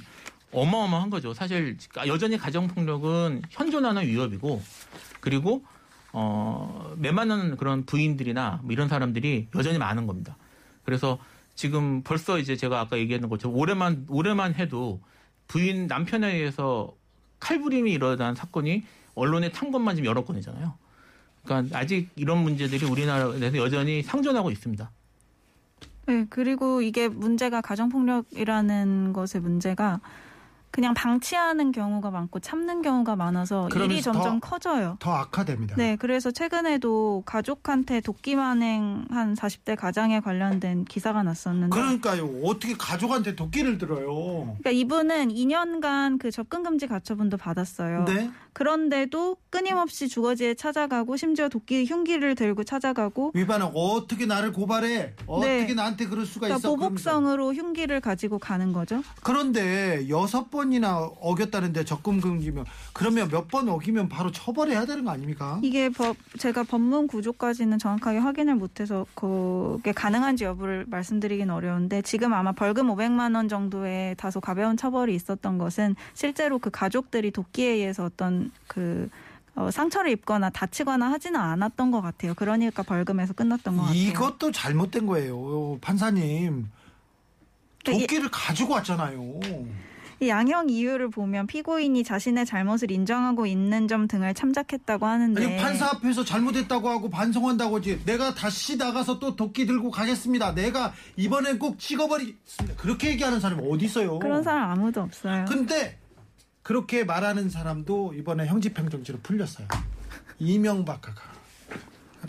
[0.52, 1.32] 어마어마한 거죠.
[1.32, 4.62] 사실 여전히 가정폭력은 현존하는 위협이고
[5.20, 5.64] 그리고
[6.12, 10.36] 어 매만하는 그런 부인들이나 뭐 이런 사람들이 여전히 많은 겁니다.
[10.84, 11.18] 그래서
[11.54, 15.00] 지금 벌써 이제 제가 아까 얘기했던 것처럼 올해만 올해만 해도
[15.48, 16.94] 부인 남편에 의해서
[17.42, 18.84] 칼부림이 일어난 사건이
[19.16, 20.74] 언론에 탄 것만 지금 여러 건이잖아요.
[21.44, 24.90] 그러니까 아직 이런 문제들이 우리나라에서 여전히 상존하고 있습니다.
[26.06, 30.00] 네, 그리고 이게 문제가 가정폭력이라는 것의 문제가
[30.72, 34.96] 그냥 방치하는 경우가 많고 참는 경우가 많아서 일이 점점 더- 커져요.
[35.00, 35.76] 더 악화됩니다.
[35.76, 41.68] 네, 그래서 최근에도 가족한테 도끼 만행 한 40대 가장에 관련된 기사가 났었는데.
[41.76, 42.26] 그러니까요.
[42.42, 44.06] 어떻게 가족한테 도끼를 들어요?
[44.60, 48.06] 그러니까 이분은 2년간 그 접근 금지 가처분도 받았어요.
[48.06, 48.30] 네.
[48.52, 55.14] 그런데도 끊임없이 주거지에 찾아가고 심지어 도끼 흉기를 들고 찾아가고 위반하고 어떻게 나를 고발해?
[55.26, 55.74] 어떻게 네.
[55.74, 56.76] 나한테 그럴 수가 그러니까 있어?
[56.76, 59.02] 보복성으로 흉기를 가지고 가는 거죠.
[59.22, 65.60] 그런데 여섯 번이나 어겼다는데 접근 금지면 그러면 몇 번 어기면 바로 처벌해야 되는 거 아닙니까?
[65.62, 72.52] 이게 법 제가 법문 구조까지는 정확하게 확인을 못해서 그게 가능한지 여부를 말씀드리긴 어려운데 지금 아마
[72.52, 78.41] 벌금 500만 원 정도의 다소 가벼운 처벌이 있었던 것은 실제로 그 가족들이 도끼에 의해서 어떤
[78.66, 79.08] 그
[79.54, 82.34] 어, 상처를 입거나 다치거나 하지는 않았던 것 같아요.
[82.34, 83.98] 그러니까 벌금에서 끝났던 것 같아요.
[83.98, 86.68] 이것도 잘못된 거예요, 판사님.
[87.84, 89.40] 도끼를 가지고 왔잖아요.
[90.20, 95.86] 이 양형 이유를 보면 피고인이 자신의 잘못을 인정하고 있는 점 등을 참작했다고 하는데 아니 판사
[95.86, 98.00] 앞에서 잘못했다고 하고 반성한다고 하지.
[98.04, 100.54] 내가 다시 나가서 또 도끼 들고 가겠습니다.
[100.54, 102.76] 내가 이번엔 꼭 찍어버리겠습니다.
[102.80, 104.20] 그렇게 얘기하는 사람이 어디 있어요?
[104.20, 105.44] 그런 사람 아무도 없어요.
[105.48, 105.98] 근데
[106.62, 109.66] 그렇게 말하는 사람도 이번에 형집행 정지로 풀렸어요.
[110.38, 111.22] 이명박하가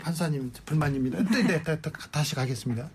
[0.00, 1.22] 판사님 불만입니다.
[1.30, 2.88] 네, 네, 네, 네, 다시 가겠습니다.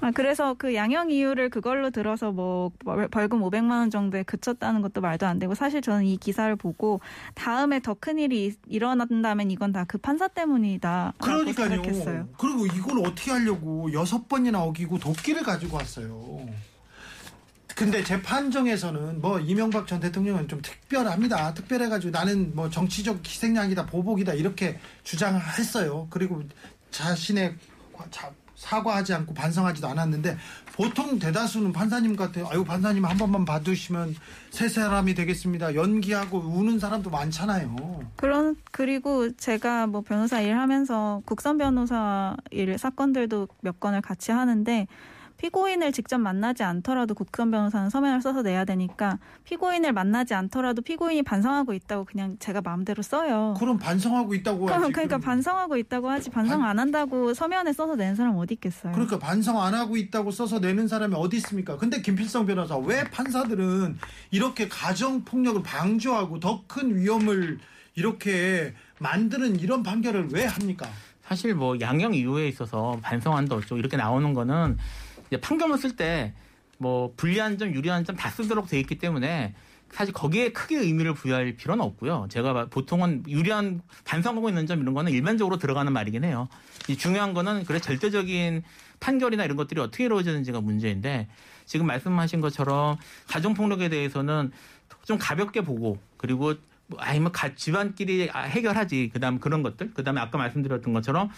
[0.00, 5.00] 아, 그래서 그 양형 이유를 그걸로 들어서 뭐 벌- 벌금 500만 원 정도에 그쳤다는 것도
[5.00, 7.00] 말도 안 되고 사실 저는 이 기사를 보고
[7.34, 11.12] 다음에 더 큰 일이 이- 일어난다면 이건 다 그 판사 때문이다.
[11.18, 11.68] 그러니까요.
[11.68, 12.28] 생각했어요.
[12.36, 16.48] 그리고 이걸 어떻게 하려고 여섯 번이나 어기고 도끼를 가지고 왔어요.
[17.76, 21.54] 근데 재판정에서는 뭐 이명박 전 대통령은 좀 특별합니다.
[21.54, 26.08] 특별해가지고 나는 뭐 정치적 희생양이다, 보복이다 이렇게 주장했어요.
[26.10, 26.42] 그리고
[26.90, 27.54] 자신의
[28.10, 30.36] 자- 사과하지 않고 반성하지도 않았는데
[30.74, 32.46] 보통 대다수는 판사님 같아요.
[32.48, 34.14] 아유 판사님 한 번만 봐주시면
[34.50, 35.74] 새 사람이 되겠습니다.
[35.74, 38.04] 연기하고 우는 사람도 많잖아요.
[38.16, 44.86] 그런 그리고 제가 뭐 변호사 일하면서 국선 변호사 일 사건들도 몇 건을 같이 하는데
[45.46, 51.72] 피고인을 직접 만나지 않더라도 국선 변호사는 서면을 써서 내야 되니까 피고인을 만나지 않더라도 피고인이 반성하고
[51.74, 53.56] 있다고 그냥 제가 마음대로 써요.
[53.58, 54.92] 그럼 반성하고 있다고 그럼 하지.
[54.92, 55.20] 그러니까 그럼.
[55.22, 58.92] 반성하고 있다고 하지 반성 반- 안 한다고 서면에 써서 내는 사람 어디 있겠어요.
[58.92, 61.76] 그러니까 반성 안 하고 있다고 써서 내는 사람이 어디 있습니까?
[61.76, 63.98] 근데 김필성 변호사 왜 판사들은
[64.30, 67.58] 이렇게 가정 폭력을 방조하고 더 큰 위험을
[67.96, 70.86] 이렇게 만드는 이런 판결을 왜 합니까?
[71.26, 74.78] 사실 뭐 양형 이유에 있어서 반성한다 어쩌고 이렇게 나오는 거는
[75.40, 76.34] 판결문 쓸 때
[76.78, 79.54] 뭐 불리한 점 유리한 점 다 쓰도록 돼 있기 때문에
[79.92, 82.26] 사실 거기에 크게 의미를 부여할 필요는 없고요.
[82.30, 86.48] 제가 봐- 보통은 유리한 반성하고 있는 점 이런 거는 일반적으로 들어가는 말이긴 해요.
[86.88, 88.62] 이 중요한 거는 그래 절대적인
[88.98, 91.28] 판결이나 이런 것들이 어떻게 이루어지는지가 문제인데
[91.66, 92.96] 지금 말씀하신 것처럼
[93.28, 94.50] 가정 폭력에 대해서는
[95.04, 96.54] 좀 가볍게 보고 그리고
[96.88, 99.10] 뭐 아니면 가- 집안끼리 아, 해결하지.
[99.12, 99.92] 그다음 그런 것들.
[99.94, 101.30] 그다음에 아까 말씀드렸던 것처럼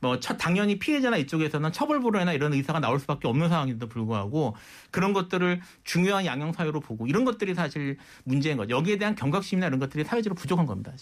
[0.00, 4.56] 뭐첫 당연히 피해자나 이쪽에서는 처벌 불허나 이런 의사가 나올 수밖에 없는 상황인데도 불구하고
[4.90, 8.76] 그런 것들을 중요한 양형 사유로 보고 이런 것들이 사실 문제인 거죠.
[8.76, 10.92] 여기에 대한 경각심이나 이런 것들이 사회적으로 부족한 겁니다.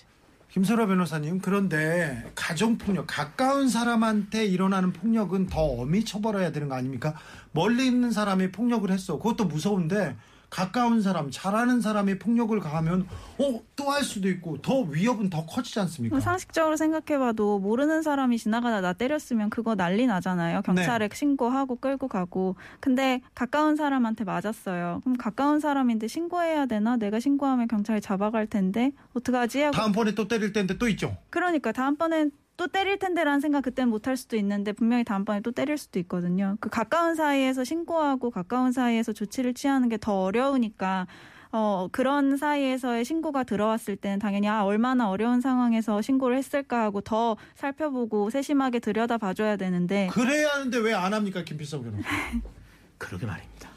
[0.51, 7.15] 김설아 변호사님 그런데 가정 폭력 가까운 사람한테 일어나는 폭력은 더 엄히 처벌해야 되는 거 아닙니까?
[7.53, 9.19] 멀리 있는 사람이 폭력을 했어.
[9.19, 10.17] 그것도 무서운데
[10.51, 13.07] 가까운 사람, 잘하는 사람이 폭력을 가하면
[13.39, 16.15] 어, 또 할 수도 있고 더 위협은 더 커지지 않습니까?
[16.15, 20.61] 뭐 상식적으로 생각해봐도 모르는 사람이 지나가다 나 때렸으면 그거 난리 나잖아요.
[20.63, 22.57] 경찰에 신고하고 끌고 가고.
[22.81, 25.01] 근데 가까운 사람한테 맞았어요.
[25.05, 26.97] 그럼 가까운 사람인데 신고해야 되나?
[26.97, 29.63] 내가 신고하면 경찰이 잡아갈 텐데 어떡하지?
[29.63, 31.17] 하고 다음번에 또 때릴 텐데 또 있죠.
[31.31, 35.99] 그러니까 다음번엔 또 때릴 텐데라는 생각 그때는 못할 수도 있는데 분명히 다음번에 또 때릴 수도
[36.01, 36.57] 있거든요.
[36.61, 41.07] 그 가까운 사이에서 신고하고 가까운 사이에서 조치를 취하는 게 더 어려우니까
[41.53, 47.37] 어 그런 사이에서의 신고가 들어왔을 때는 당연히 아 얼마나 어려운 상황에서 신고를 했을까 하고 더
[47.55, 52.09] 살펴보고 세심하게 들여다 봐줘야 되는데 그래야 하는데 왜 안 합니까, 김필성 변호사?
[52.99, 53.71] 그러게 말입니다.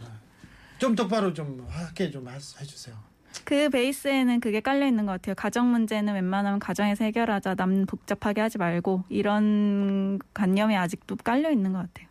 [0.79, 2.95] 좀 똑바로 좀 하게 좀 하- 해주세요.
[3.43, 5.35] 그 베이스에는 그게 깔려 있는 것 같아요.
[5.35, 7.55] 가정 문제는 웬만하면 가정에서 해결하자.
[7.55, 12.07] 남 복잡하게 하지 말고 이런 관념이 아직도 깔려 있는 것 같아요.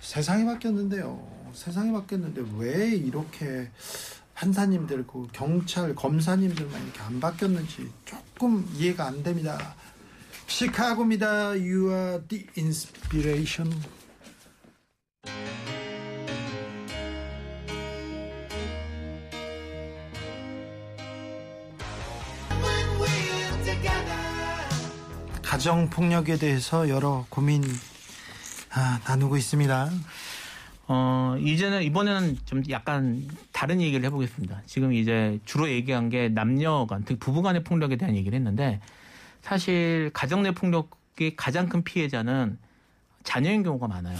[0.00, 1.26] 세상이 바뀌었는데요.
[1.52, 3.70] 세상이 바뀌었는데 왜 이렇게
[4.34, 9.74] 판사님들, 그 경찰, 검사님들만 이렇게 안 바뀌었는지 조금 이해가 안 됩니다.
[10.46, 11.48] 시카고입니다.
[11.50, 13.74] You are the inspiration.
[25.48, 27.64] 가정 폭력에 대해서 여러 고민
[28.70, 29.88] 아, 나누고 있습니다.
[30.88, 34.60] 어, 이제는, 이번에는 좀 약간 다른 얘기를 해보겠습니다.
[34.66, 38.82] 지금 이제 주로 얘기한 게 남녀 간, 특히 부부 간의 폭력에 대한 얘기를 했는데
[39.40, 42.58] 사실 가정 내 폭력의 가장 큰 피해자는
[43.24, 44.18] 자녀인 경우가 많아요.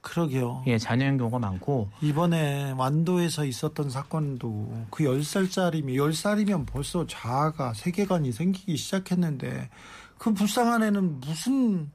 [0.00, 0.64] 그러게요.
[0.66, 8.76] 예, 자녀인 경우가 많고 이번에 완도에서 있었던 사건도 그 10살짜리면 10살이면 벌써 자아가 세계관이 생기기
[8.76, 9.68] 시작했는데
[10.18, 11.90] 그 불쌍한 애는 무슨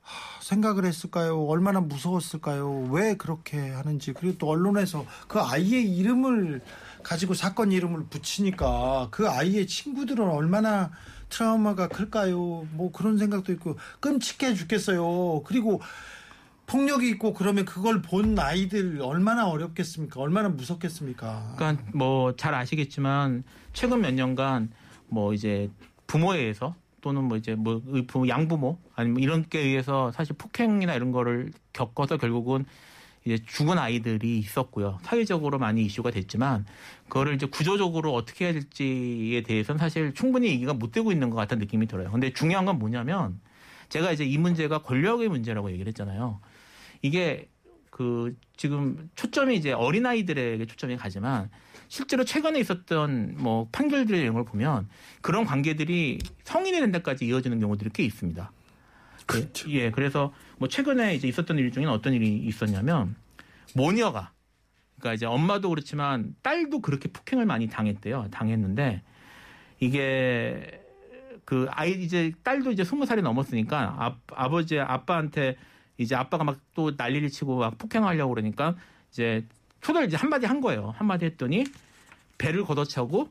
[0.00, 1.44] 하, 생각을 했을까요?
[1.46, 2.88] 얼마나 무서웠을까요?
[2.90, 6.60] 왜 그렇게 하는지 그리고 또 언론에서 그 아이의 이름을
[7.02, 10.90] 가지고 사건 이름을 붙이니까 그 아이의 친구들은 얼마나
[11.28, 12.66] 트라우마가 클까요?
[12.72, 15.42] 뭐 그런 생각도 있고 끔찍해 죽겠어요.
[15.44, 15.80] 그리고
[16.66, 20.20] 폭력이 있고 그러면 그걸 본 아이들 얼마나 어렵겠습니까?
[20.20, 21.54] 얼마나 무섭겠습니까?
[21.56, 24.72] 그러니까 뭐 잘 아시겠지만 최근 몇 년간
[25.08, 25.70] 뭐 이제
[26.08, 26.74] 부모에 의해서
[27.06, 31.52] 또는 뭐 이제 뭐 부모 양부모 아니면 뭐 이런 게 의해서 사실 폭행이나 이런 거를
[31.72, 32.64] 겪어서 결국은
[33.24, 34.98] 이제 죽은 아이들이 있었고요.
[35.02, 36.66] 사회적으로 많이 이슈가 됐지만
[37.04, 41.60] 그거를 이제 구조적으로 어떻게 해야 될지에 대해서는 사실 충분히 얘기가 못 되고 있는 것 같다는
[41.60, 42.10] 느낌이 들어요.
[42.10, 43.38] 근데 중요한 건 뭐냐면
[43.88, 46.40] 제가 이제 이 문제가 권력의 문제라고 얘기를 했잖아요.
[47.02, 47.48] 이게
[47.90, 51.50] 그 지금 초점이 이제 어린 아이들에게 초점이 가지만
[51.88, 54.88] 실제로 최근에 있었던 뭐 판결들의 내용을 보면
[55.20, 58.50] 그런 관계들이 성인이 된 데까지 이어지는 경우들이 꽤 있습니다.
[59.26, 59.70] 그렇죠.
[59.70, 63.16] 예, 그래서 뭐 최근에 이제 있었던 일 중에는 어떤 일이 있었냐면
[63.74, 64.32] 모녀가
[64.98, 68.28] 그러니까 이제 엄마도 그렇지만 딸도 그렇게 폭행을 많이 당했대요.
[68.30, 69.02] 당했는데
[69.80, 70.80] 이게
[71.44, 75.56] 그 아이 이제 딸도 이제 스무 살이 넘었으니까 아, 아버지 아빠한테
[75.98, 78.76] 이제 아빠가 막 또 난리를 치고 막 폭행하려고 그러니까
[79.10, 79.46] 이제
[79.86, 80.92] 초달 이제 한마디 한 거예요.
[80.96, 81.64] 한마디 했더니
[82.38, 83.28] 배를 걷어차고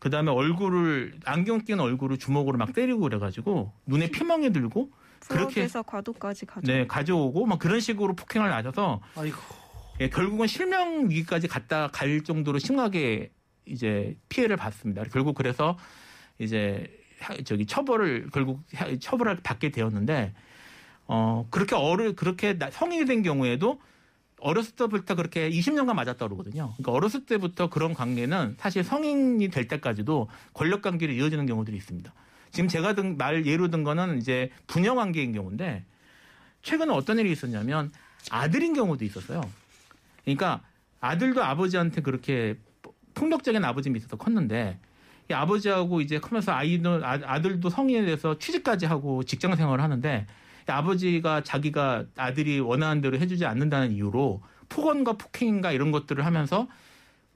[0.00, 4.90] 그 다음에 얼굴을 안경 낀 얼굴을 주먹으로 막 때리고 그래가지고 눈에 피멍이 들고
[5.28, 6.66] 그렇게 해서 과도까지 가죠.
[6.66, 9.38] 네 가져오고 막 그런 식으로 폭행을 맞아서 아이고
[10.00, 13.30] 예, 결국은 실명 위기까지 갔다 갈 정도로 심하게
[13.64, 15.04] 이제 피해를 봤습니다.
[15.04, 15.78] 결국 그래서
[16.40, 20.34] 이제 하- 저기 처벌을 결국 하- 처벌을 받게 되었는데
[21.06, 23.80] 어 그렇게 어를 그렇게 나- 성인이 된 경우에도
[24.42, 26.72] 어렸을 때부터 그렇게 20년간 맞았다 그러거든요.
[26.76, 32.12] 그러니까 어렸을 때부터 그런 관계는 사실 성인이 될 때까지도 권력 관계로 이어지는 경우들이 있습니다.
[32.50, 35.84] 지금 제가 든, 말 예로 든 거는 이제 부녀 관계인 경우인데
[36.62, 37.92] 최근에 어떤 일이 있었냐면
[38.30, 39.40] 아들인 경우도 있었어요.
[40.24, 40.60] 그러니까
[41.00, 42.56] 아들도 아버지한테 그렇게
[43.14, 44.78] 폭력적인 아버지 밑에서 컸는데
[45.30, 50.32] 이 아버지하고 이제 크면서 아이는 아- 아들도 성인이 돼서 취직까지 하고 직장 생활을 하는데 이
[50.66, 56.68] 아버지가 자기가 아들이 원하는 대로 해주지 않는다는 이유로 폭언과 폭행인가 이런 것들을 하면서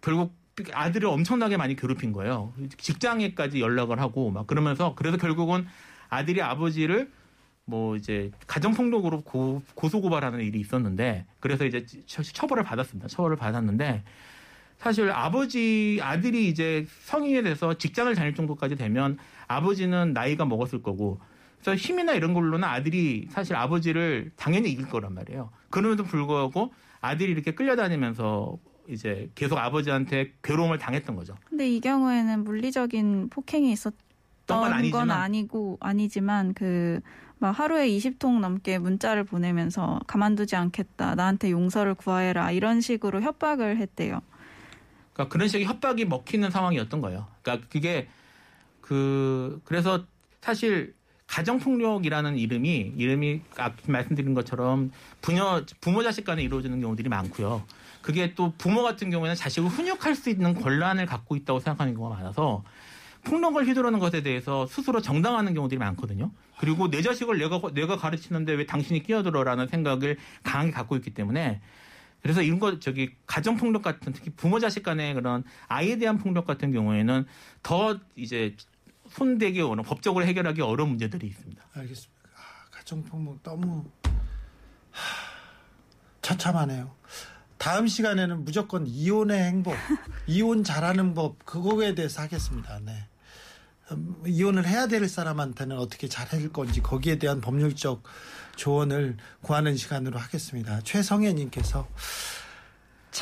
[0.00, 0.34] 결국
[0.72, 2.52] 아들을 엄청나게 많이 괴롭힌 거예요.
[2.78, 5.66] 직장에까지 연락을 하고 막 그러면서 그래서 결국은
[6.08, 7.10] 아들이 아버지를
[7.66, 13.08] 뭐 이제 가정폭력으로 고, 고소고발하는 일이 있었는데 그래서 이제 처- 처벌을 받았습니다.
[13.08, 14.04] 처벌을 받았는데
[14.78, 21.18] 사실 아버지 아들이 이제 성인이 돼서 직장을 다닐 정도까지 되면 아버지는 나이가 먹었을 거고
[21.60, 25.50] 그래서 힘이나 이런 걸로는 아들이 사실 아버지를 당연히 이길 거란 말이에요.
[25.70, 31.34] 그럼에도 불구하고 아들이 이렇게 끌려다니면서 이제 계속 아버지한테 괴로움을 당했던 거죠.
[31.48, 33.94] 근데 이 경우에는 물리적인 폭행이 있었
[34.46, 37.00] 건 아니지만 아니고 아니지만 그
[37.38, 41.14] 막 하루에 20통 넘게 문자를 보내면서 가만두지 않겠다.
[41.14, 42.50] 나한테 용서를 구하해라.
[42.50, 44.22] 이런 식으로 협박을 했대요.
[45.12, 47.26] 그러니까 그런 식의 협박이 먹히는 상황이었던 거예요.
[47.42, 48.08] 그러니까 그게
[48.80, 50.06] 그 그래서
[50.40, 50.94] 사실
[51.26, 57.64] 가정폭력이라는 이름이 이름이 아까 말씀드린 것처럼 부녀 부모 자식 간에 이루어지는 경우들이 많고요.
[58.00, 62.62] 그게 또 부모 같은 경우에는 자식을 훈육할 수 있는 권한을 갖고 있다고 생각하는 경우가 많아서
[63.24, 66.30] 폭력을 휘두르는 것에 대해서 스스로 정당하는 경우들이 많거든요.
[66.58, 71.60] 그리고 내 자식을 내가 내가 가르치는데 왜 당신이 끼어들어라는 생각을 강하게 갖고 있기 때문에
[72.22, 76.46] 그래서 이런 거 저기 가정 폭력 같은 특히 부모 자식 간의 그런 아이에 대한 폭력
[76.46, 77.26] 같은 경우에는
[77.62, 78.54] 더 이제
[79.10, 81.62] 손대기 어려운 법적으로 해결하기 어려운 문제들이 있습니다.
[81.72, 82.12] 알겠습니다.
[82.34, 83.84] 아, 가정폭력 너무
[84.90, 85.02] 하,
[86.22, 86.94] 처참하네요.
[87.58, 89.74] 다음 시간에는 무조건 이혼의 행복,
[90.26, 92.78] 이혼 잘하는 법 그거에 대해서 하겠습니다.
[92.80, 93.08] 네.
[93.92, 98.02] 음, 이혼을 해야 될 사람한테는 어떻게 잘할 건지 거기에 대한 법률적
[98.56, 100.80] 조언을 구하는 시간으로 하겠습니다.
[100.82, 101.88] 최성애님께서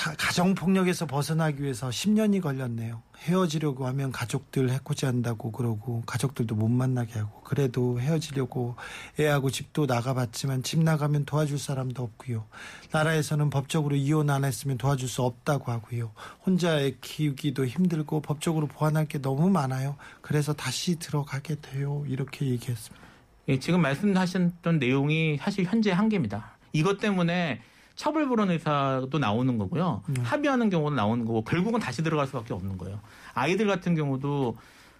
[0.01, 3.03] 가정 폭력에서 벗어나기 위해서 10년이 걸렸네요.
[3.18, 8.76] 헤어지려고 하면 가족들 해코지 한다고 그러고 가족들도 못 만나게 하고 그래도 헤어지려고
[9.18, 12.47] 애하고 집도 나가봤지만 집 나가면 도와줄 사람도 없고요.
[12.92, 16.12] 나라에서는 법적으로 이혼 안 했으면 도와줄 수 없다고 하고요.
[16.45, 19.97] 혼자 애 키우기도 힘들고 법적으로 보완할 게 너무 많아요.
[20.20, 22.05] 그래서 다시 들어가게 돼요.
[22.09, 23.05] 이렇게 얘기했습니다.
[23.49, 26.57] 예, 지금 말씀하셨던 내용이 사실 현재 한계입니다.
[26.72, 27.61] 이것 때문에
[27.95, 30.03] 처벌 불원 의사도 나오는 거고요.
[30.09, 30.14] 음.
[30.22, 33.01] 합의하는 경우도 나오는 거고 결국은 다시 들어갈 수밖에 없는 거예요.
[33.34, 34.57] 아이들 같은 경우도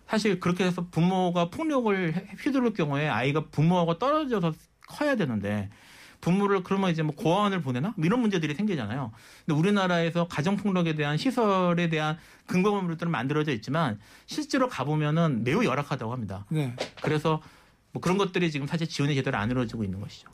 [0.07, 4.53] 사실 그렇게 해서 부모가 폭력을 휘두를 경우에 아이가 부모하고 떨어져서
[4.87, 5.71] 커야 되는데
[6.21, 9.13] 부모를 그러면 이제 뭐 고아원을 보내나 이런 문제들이 생기잖아요.
[9.45, 12.17] 근데 우리나라에서 가정 폭력에 대한 시설에 대한
[12.47, 16.47] 근거 법률들은 만들어져 있지만 실제로 가보면은 매우 열악하다고 합니다.
[16.49, 16.75] 네.
[17.03, 17.43] 그래서
[17.93, 20.34] 뭐 그런 것들이 지금 사실 지원이 제대로 안 이루어지고 있는 것이죠.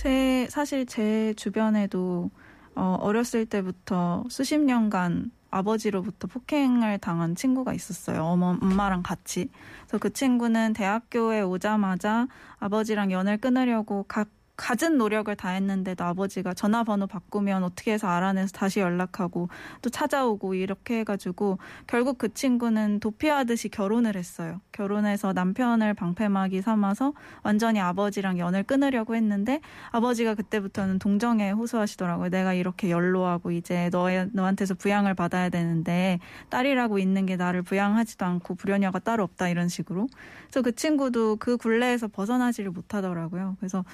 [0.00, 2.30] 제 사실 제 주변에도
[2.74, 8.24] 어, 어렸을 때부터 수십 년간 아버지로부터 폭행을 당한 친구가 있었어요.
[8.24, 9.50] 어머, 엄마랑 같이.
[9.82, 12.28] 그래서 그 친구는 대학교에 오자마자
[12.60, 14.28] 아버지랑 연을 끊으려고 각
[14.60, 19.48] 갖은 노력을 다 했는데도 아버지가 전화번호 바꾸면 어떻게 해서 알아내서 다시 연락하고
[19.80, 24.60] 또 찾아오고 이렇게 해가지고 결국 그 친구는 도피하듯이 결혼을 했어요.
[24.72, 32.28] 결혼해서 남편을 방패막이 삼아서 완전히 아버지랑 연을 끊으려고 했는데 아버지가 그때부터는 동정에 호소하시더라고요.
[32.28, 36.18] 내가 이렇게 연로하고 이제 너 너한테서 부양을 받아야 되는데
[36.50, 40.06] 딸이라고 있는 게 나를 부양하지도 않고 불효녀가 따로 없다 이런 식으로.
[40.42, 43.56] 그래서 그 친구도 그 굴레에서 벗어나지를 못하더라고요.
[43.58, 43.84] 그래서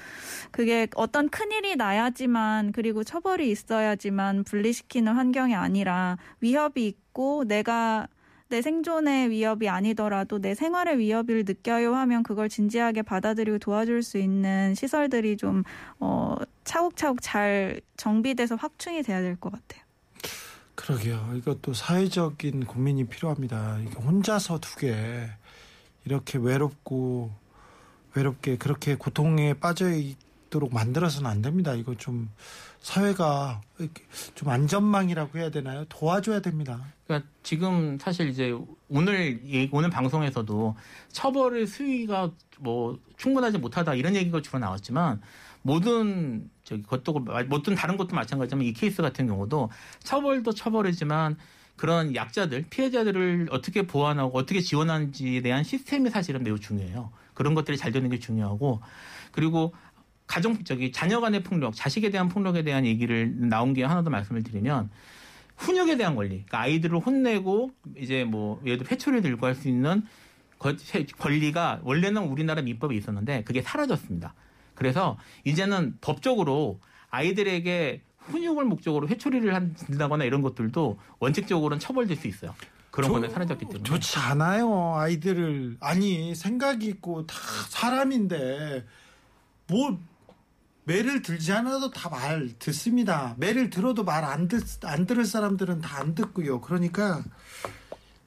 [0.57, 8.07] 그게 어떤 큰일이 나야지만 그리고 처벌이 있어야지만 분리시키는 환경이 아니라 위협이 있고 내가
[8.49, 14.73] 내 생존의 위협이 아니더라도 내 생활의 위협을 느껴요 하면 그걸 진지하게 받아들이고 도와줄 수 있는
[14.73, 15.61] 시설들이 좀,
[15.99, 19.83] 어, 차곡차곡 잘 정비돼서 확충이 돼야 될 것 같아요.
[20.73, 21.33] 그러게요.
[21.35, 23.77] 이것도 사회적인 고민이 필요합니다.
[24.03, 25.29] 혼자서 두 개
[26.03, 27.29] 이렇게 외롭고
[28.15, 29.91] 외롭게 그렇게 고통에 빠져
[30.47, 31.73] 있도록 만들어서는 안 됩니다.
[31.73, 32.29] 이거 좀
[32.79, 33.61] 사회가
[34.35, 35.85] 좀 안전망이라고 해야 되나요?
[35.89, 36.85] 도와줘야 됩니다.
[37.05, 38.57] 그러니까 지금 사실 이제
[38.89, 39.41] 오늘
[39.71, 40.75] 오늘 방송에서도
[41.11, 45.21] 처벌의 수위가 뭐 충분하지 못하다 이런 얘기가 주로 나왔지만
[45.61, 47.13] 모든 저기 것도
[47.47, 49.69] 모든 다른 것도 마찬가지지만 이 케이스 같은 경우도
[50.03, 51.37] 처벌도 처벌이지만
[51.75, 57.11] 그런 약자들, 피해자들을 어떻게 보완하고 어떻게 지원하는지에 대한 시스템이 사실은 매우 중요해요.
[57.35, 58.81] 그런 것들이 잘 되는 게 중요하고
[59.31, 59.73] 그리고
[60.27, 64.43] 가정 저기 자녀 간의 폭력, 자식에 대한 폭력에 대한 얘기를 나온 게 하나 더 말씀을
[64.43, 64.89] 드리면
[65.55, 66.29] 훈육에 대한 권리.
[66.29, 70.03] 그러니까 아이들을 혼내고 이제 뭐 예를 들어 회초리 들고 할 수 있는
[71.17, 74.33] 권리가 원래는 우리나라 민법에 있었는데 그게 사라졌습니다.
[74.75, 82.53] 그래서 이제는 법적으로 아이들에게 훈육을 목적으로 회초리를 한다거나 이런 것들도 원칙적으로는 처벌될 수 있어요.
[82.91, 83.83] 그런 거는 사라졌기 때문에.
[83.83, 84.95] 좋지 않아요.
[84.95, 85.77] 아이들을.
[85.79, 87.35] 아니, 생각이 있고 다
[87.69, 88.85] 사람인데,
[89.67, 89.99] 뭐,
[90.87, 93.35] 매를 들지 않아도 다 말 듣습니다.
[93.37, 96.61] 매를 들어도 말 안 듣, 안 들을 사람들은 다 안 듣고요.
[96.61, 97.23] 그러니까,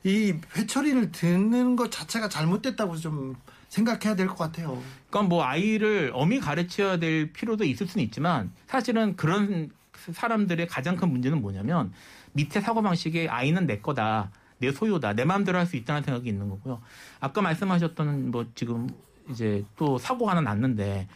[0.05, 3.35] 이 회초리를 듣는 것 자체가 잘못됐다고 좀
[3.69, 4.83] 생각해야 될 것 같아요.
[5.09, 9.71] 그러니까 뭐 아이를 엄히 가르쳐야 될 필요도 있을 수는 있지만 사실은 그런
[10.13, 11.93] 사람들의 가장 큰 문제는 뭐냐면
[12.33, 14.31] 밑에 사고방식의 아이는 내 거다.
[14.59, 15.15] 내 소유다.
[15.15, 16.81] 내 마음대로 할 수 있다는 생각이 있는 거고요.
[17.21, 18.89] 아까 말씀하셨던 뭐 지금
[19.31, 21.09] 이제 또 사고 하나 났는데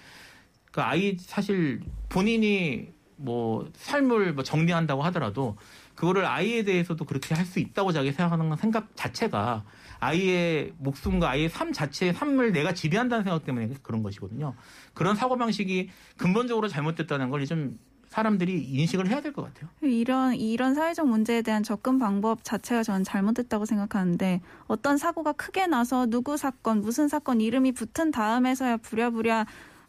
[0.75, 5.57] 그 아이 사실 본인이 뭐 삶을 뭐 정리한다고 하더라도
[5.95, 9.63] 그거를 아이에 대해서도 그렇게 할 수 있다고 자기 생각하는 생각 자체가
[10.01, 14.57] 아이의 목숨과 아이의 삶 자체의 삶을 내가 지배한다는 생각 때문에 그런 것이거든요.
[14.95, 19.69] 그런 사고 방식이 근본적으로 잘못됐다는 걸 좀 사람들이 인식을 해야 될 것 같아요.
[19.83, 26.07] 이런 이런 사회적 문제에 대한 접근 방법 자체가 저는 잘못됐다고 생각하는데 어떤 사고가 크게 나서
[26.07, 29.47] 누구 사건 무슨 사건 이름이 붙은 다음에서야 부랴부랴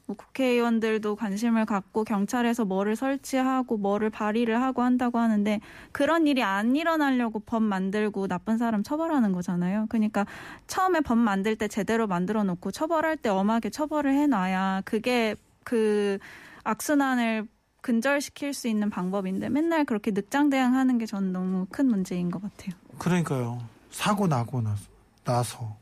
[0.07, 5.59] 뭐 국회의원들도 관심을 갖고 경찰에서 뭐를 설치하고 뭐를 발의를 하고 한다고 하는데
[5.91, 9.87] 그런 일이 안 일어나려고 법 만들고 나쁜 사람 처벌하는 거잖아요.
[9.89, 10.25] 그러니까
[10.67, 16.19] 처음에 법 만들 때 제대로 만들어 놓고 처벌할 때 엄하게 처벌을 해놔야 그게 그
[16.63, 17.47] 악순환을
[17.81, 22.75] 근절시킬 수 있는 방법인데 맨날 그렇게 늑장 대응하는 게 저는 너무 큰 문제인 것 같아요.
[22.97, 23.59] 그러니까요.
[23.91, 24.87] 사고 나고 나서
[25.23, 25.77] 나서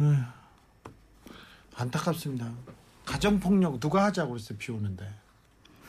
[0.00, 0.14] 에휴,
[1.78, 2.50] 안타깝습니다.
[3.04, 4.58] 가정 폭력 누가 하자고 그랬어요.
[4.58, 5.08] 비 오는데.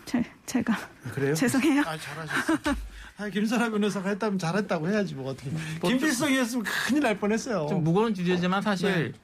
[0.06, 0.76] 제, 제가
[1.14, 1.36] 그래요?
[1.36, 1.82] 죄송해요.
[1.82, 2.76] 아 잘하셨어요.
[3.18, 5.52] 아, 김선아 변호사가 했다면 잘했다고 해야지 뭐 어떻게.
[5.84, 7.68] 김필성이 했으면 큰일 날 뻔했어요.
[7.68, 9.20] 좀 무거운 주제지만 사실 네.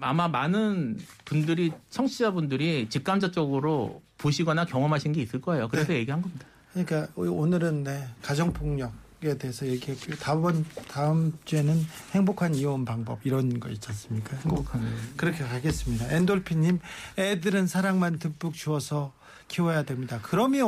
[0.00, 5.68] 아마 많은 분들이 청취자분들이 직감적으로 보시거나 경험하신 게 있을 거예요.
[5.68, 5.98] 그래서 네.
[5.98, 6.46] 얘기한 겁니다.
[6.72, 8.92] 그러니까 오늘은 네, 가정 폭력
[9.24, 10.16] 에 대해서 얘기했고요.
[10.16, 14.36] 다음 다음 주에는 행복한 이혼 방법 이런 거 있지 않습니까?
[14.38, 14.82] 행복한
[15.16, 16.10] 그렇게 가겠습니다.
[16.10, 16.80] 엔돌피님,
[17.16, 19.12] 애들은 사랑만 듬뿍 주어서
[19.46, 20.18] 키워야 됩니다.
[20.22, 20.66] 그러면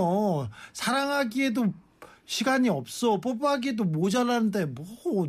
[0.72, 1.72] 사랑하기에도
[2.26, 3.18] 시간이 없어.
[3.20, 4.86] 뽀뽀하기에도 모자라는데 뭐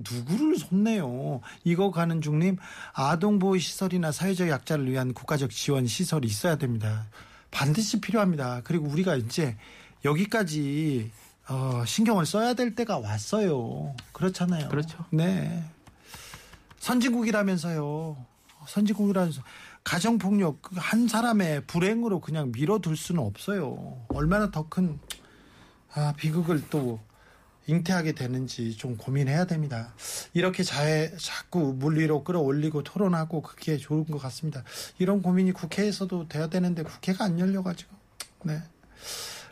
[0.07, 1.41] 누구를 손내요.
[1.63, 2.57] 이거 가는 중님
[2.93, 7.07] 아동보호 시설이나 사회적 약자를 위한 국가적 지원 시설이 있어야 됩니다.
[7.49, 8.61] 반드시 필요합니다.
[8.63, 9.57] 그리고 우리가 이제
[10.05, 11.11] 여기까지
[11.47, 13.95] 어, 신경을 써야 될 때가 왔어요.
[14.13, 14.69] 그렇잖아요.
[14.69, 15.05] 그렇죠.
[15.11, 15.63] 네.
[16.79, 18.17] 선진국이라면서요.
[18.67, 19.41] 선진국이라면서
[19.83, 24.05] 가정 폭력 한 사람의 불행으로 그냥 밀어둘 수는 없어요.
[24.09, 24.99] 얼마나 더큰
[25.93, 26.99] 아, 비극을 또
[27.67, 29.93] 잉태하게 되는지 좀 고민해야 됩니다.
[30.33, 34.63] 이렇게 자해, 자꾸 물리로 끌어올리고 토론하고 그게 좋은 것 같습니다.
[34.99, 37.95] 이런 고민이 국회에서도 돼야 되는데 국회가 안 열려가지고.
[38.43, 38.61] 네.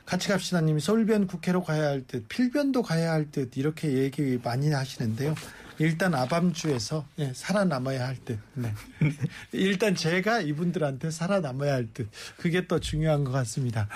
[0.06, 4.72] 같이 갑시다 님이 서울변 국회로 가야 할 듯, 필변도 가야 할 듯, 이렇게 얘기 많이
[4.72, 5.36] 하시는데요.
[5.80, 8.39] 일단 아밤주에서 예, 살아남아야 할 듯.
[8.54, 8.74] 네.
[9.54, 12.10] 일단 제가 이분들한테 살아남아야 할 듯.
[12.38, 13.88] 그게 또 중요한 것 같습니다.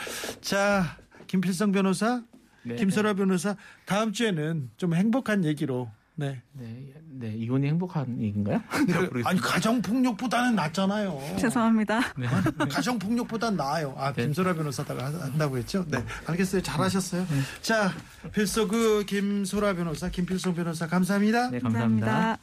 [0.42, 0.98] 자,
[1.28, 2.24] 김필성 변호사,
[2.64, 3.56] 네, 김설아 변호사,
[3.86, 5.90] 다음 주에는 좀 행복한 얘기로.
[6.20, 6.42] 네.
[6.54, 8.60] 네, 네, 이혼이 행복한 얘기인가요?
[9.24, 11.38] 아니 가정 폭력보다는 낫잖아요.
[11.38, 12.02] 죄송합니다.
[12.72, 13.94] 가정 폭력보다 나아요.
[13.98, 14.24] 아 네.
[14.24, 15.86] 김소라 변호사다가 한다고 했죠.
[15.88, 16.64] 네, 알겠어요.
[16.64, 17.24] 잘하셨어요.
[17.62, 17.94] 자,
[18.34, 21.52] 필서그 김소라 변호사, 김필성 변호사 감사합니다.
[21.52, 22.40] 네, 감사합니다.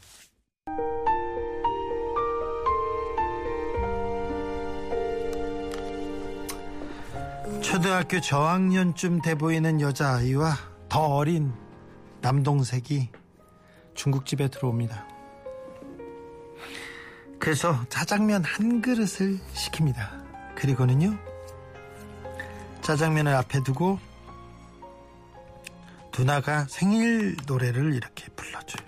[7.61, 10.55] 초등학교 저학년쯤 돼 보이는 여자아이와
[10.89, 11.53] 더 어린
[12.20, 13.11] 남동생이
[13.95, 15.07] 중국집에 들어옵니다.
[17.38, 20.55] 그래서 짜장면 한 그릇을 시킵니다.
[20.55, 21.18] 그리고는요,
[22.80, 23.99] 짜장면을 앞에 두고
[26.16, 28.86] 누나가 생일 노래를 이렇게 불러줘요.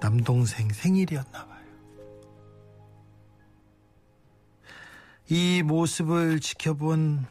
[0.00, 1.64] 남동생 생일이었나 봐요.
[5.28, 7.26] 이 모습을 지켜본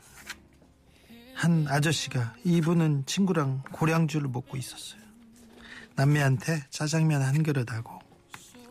[1.36, 5.03] 한 아저씨가 이분은 친구랑 고량주를 먹고 있었어요.
[5.96, 8.00] 남매한테 짜장면 한 그릇하고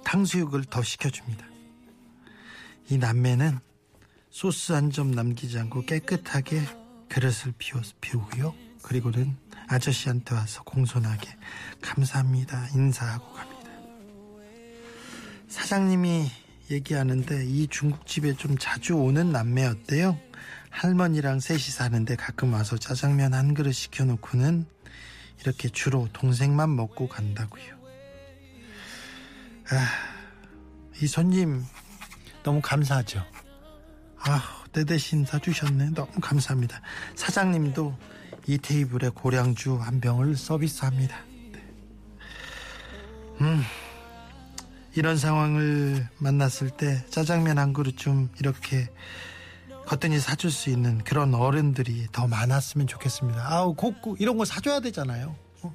[0.04, 1.46] 탕수육을 더 시켜줍니다.
[2.90, 3.58] 이 남매는
[4.30, 6.62] 소스 한 점 남기지 않고 깨끗하게
[7.08, 8.54] 그릇을 비워, 비우고요.
[8.82, 9.36] 그리고는
[9.68, 11.28] 아저씨한테 와서 공손하게
[11.80, 13.70] 감사합니다 인사하고 갑니다.
[15.48, 16.30] 사장님이
[16.70, 20.18] 얘기하는데 이 중국집에 좀 자주 오는 남매였대요.
[20.70, 24.66] 할머니랑 셋이 사는데 가끔 와서 짜장면 한 그릇 시켜놓고는
[25.42, 27.64] 이렇게 주로 동생만 먹고 간다고요.
[29.70, 29.88] 아,
[31.00, 31.64] 이 손님
[32.42, 33.24] 너무 감사하죠.
[34.18, 35.90] 아, 내 대신 사주셨네.
[35.90, 36.80] 너무 감사합니다.
[37.16, 37.96] 사장님도
[38.46, 41.16] 이 테이블에 고량주 한 병을 서비스합니다.
[41.52, 41.62] 네.
[43.40, 43.62] 음,
[44.94, 48.88] 이런 상황을 만났을 때 짜장면 한 그릇 좀 이렇게
[49.86, 53.46] 거뜬히 사줄 수 있는 그런 어른들이 더 많았으면 좋겠습니다.
[53.52, 55.36] 아우 곱고 이런 거 사줘야 되잖아요.
[55.62, 55.74] 어?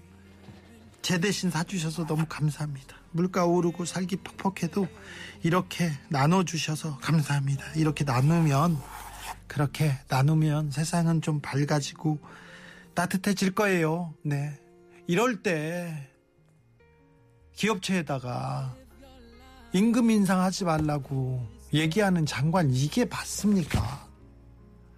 [1.01, 2.95] 제 대신 사주셔서 너무 감사합니다.
[3.12, 4.88] 물가 오르고 살기 퍽퍽해도
[5.43, 7.64] 이렇게 나눠주셔서 감사합니다.
[7.76, 8.78] 이렇게 나누면
[9.47, 12.20] 그렇게 나누면 세상은 좀 밝아지고
[12.93, 14.14] 따뜻해질 거예요.
[14.24, 14.60] 네.
[15.08, 16.10] 이럴 때
[17.53, 18.76] 기업체에다가
[19.74, 24.07] 임금 인상하지 말라고 얘기하는 장관 이게 맞습니까?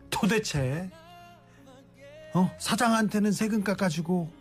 [0.09, 0.89] 도대체
[2.33, 2.49] 어?
[2.59, 4.31] 사장한테는 세금 깎아주고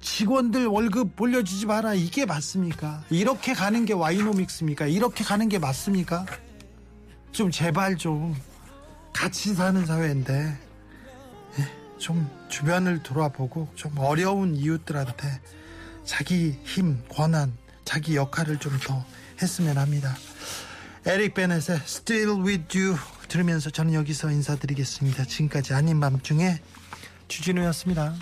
[0.00, 3.04] 직원들 월급 올려주지 마라 이게 맞습니까?
[3.10, 4.86] 이렇게 가는 게 와이노믹스입니까?
[4.86, 6.26] 이렇게 가는 게 맞습니까?
[7.32, 8.34] 좀 제발 좀
[9.12, 10.58] 같이 사는 사회인데
[11.58, 15.40] 예, 좀 주변을 돌아보고 좀 어려운 이웃들한테
[16.04, 19.04] 자기 힘, 권한, 자기 역할을 좀 더
[19.40, 20.14] 했으면 합니다.
[21.06, 22.96] 에릭 베넷의 Still With You
[23.28, 25.24] 들으면서 저는 여기서 인사드리겠습니다.
[25.26, 26.60] 지금까지 아닌 밤중에
[27.28, 28.14] 주진우였습니다.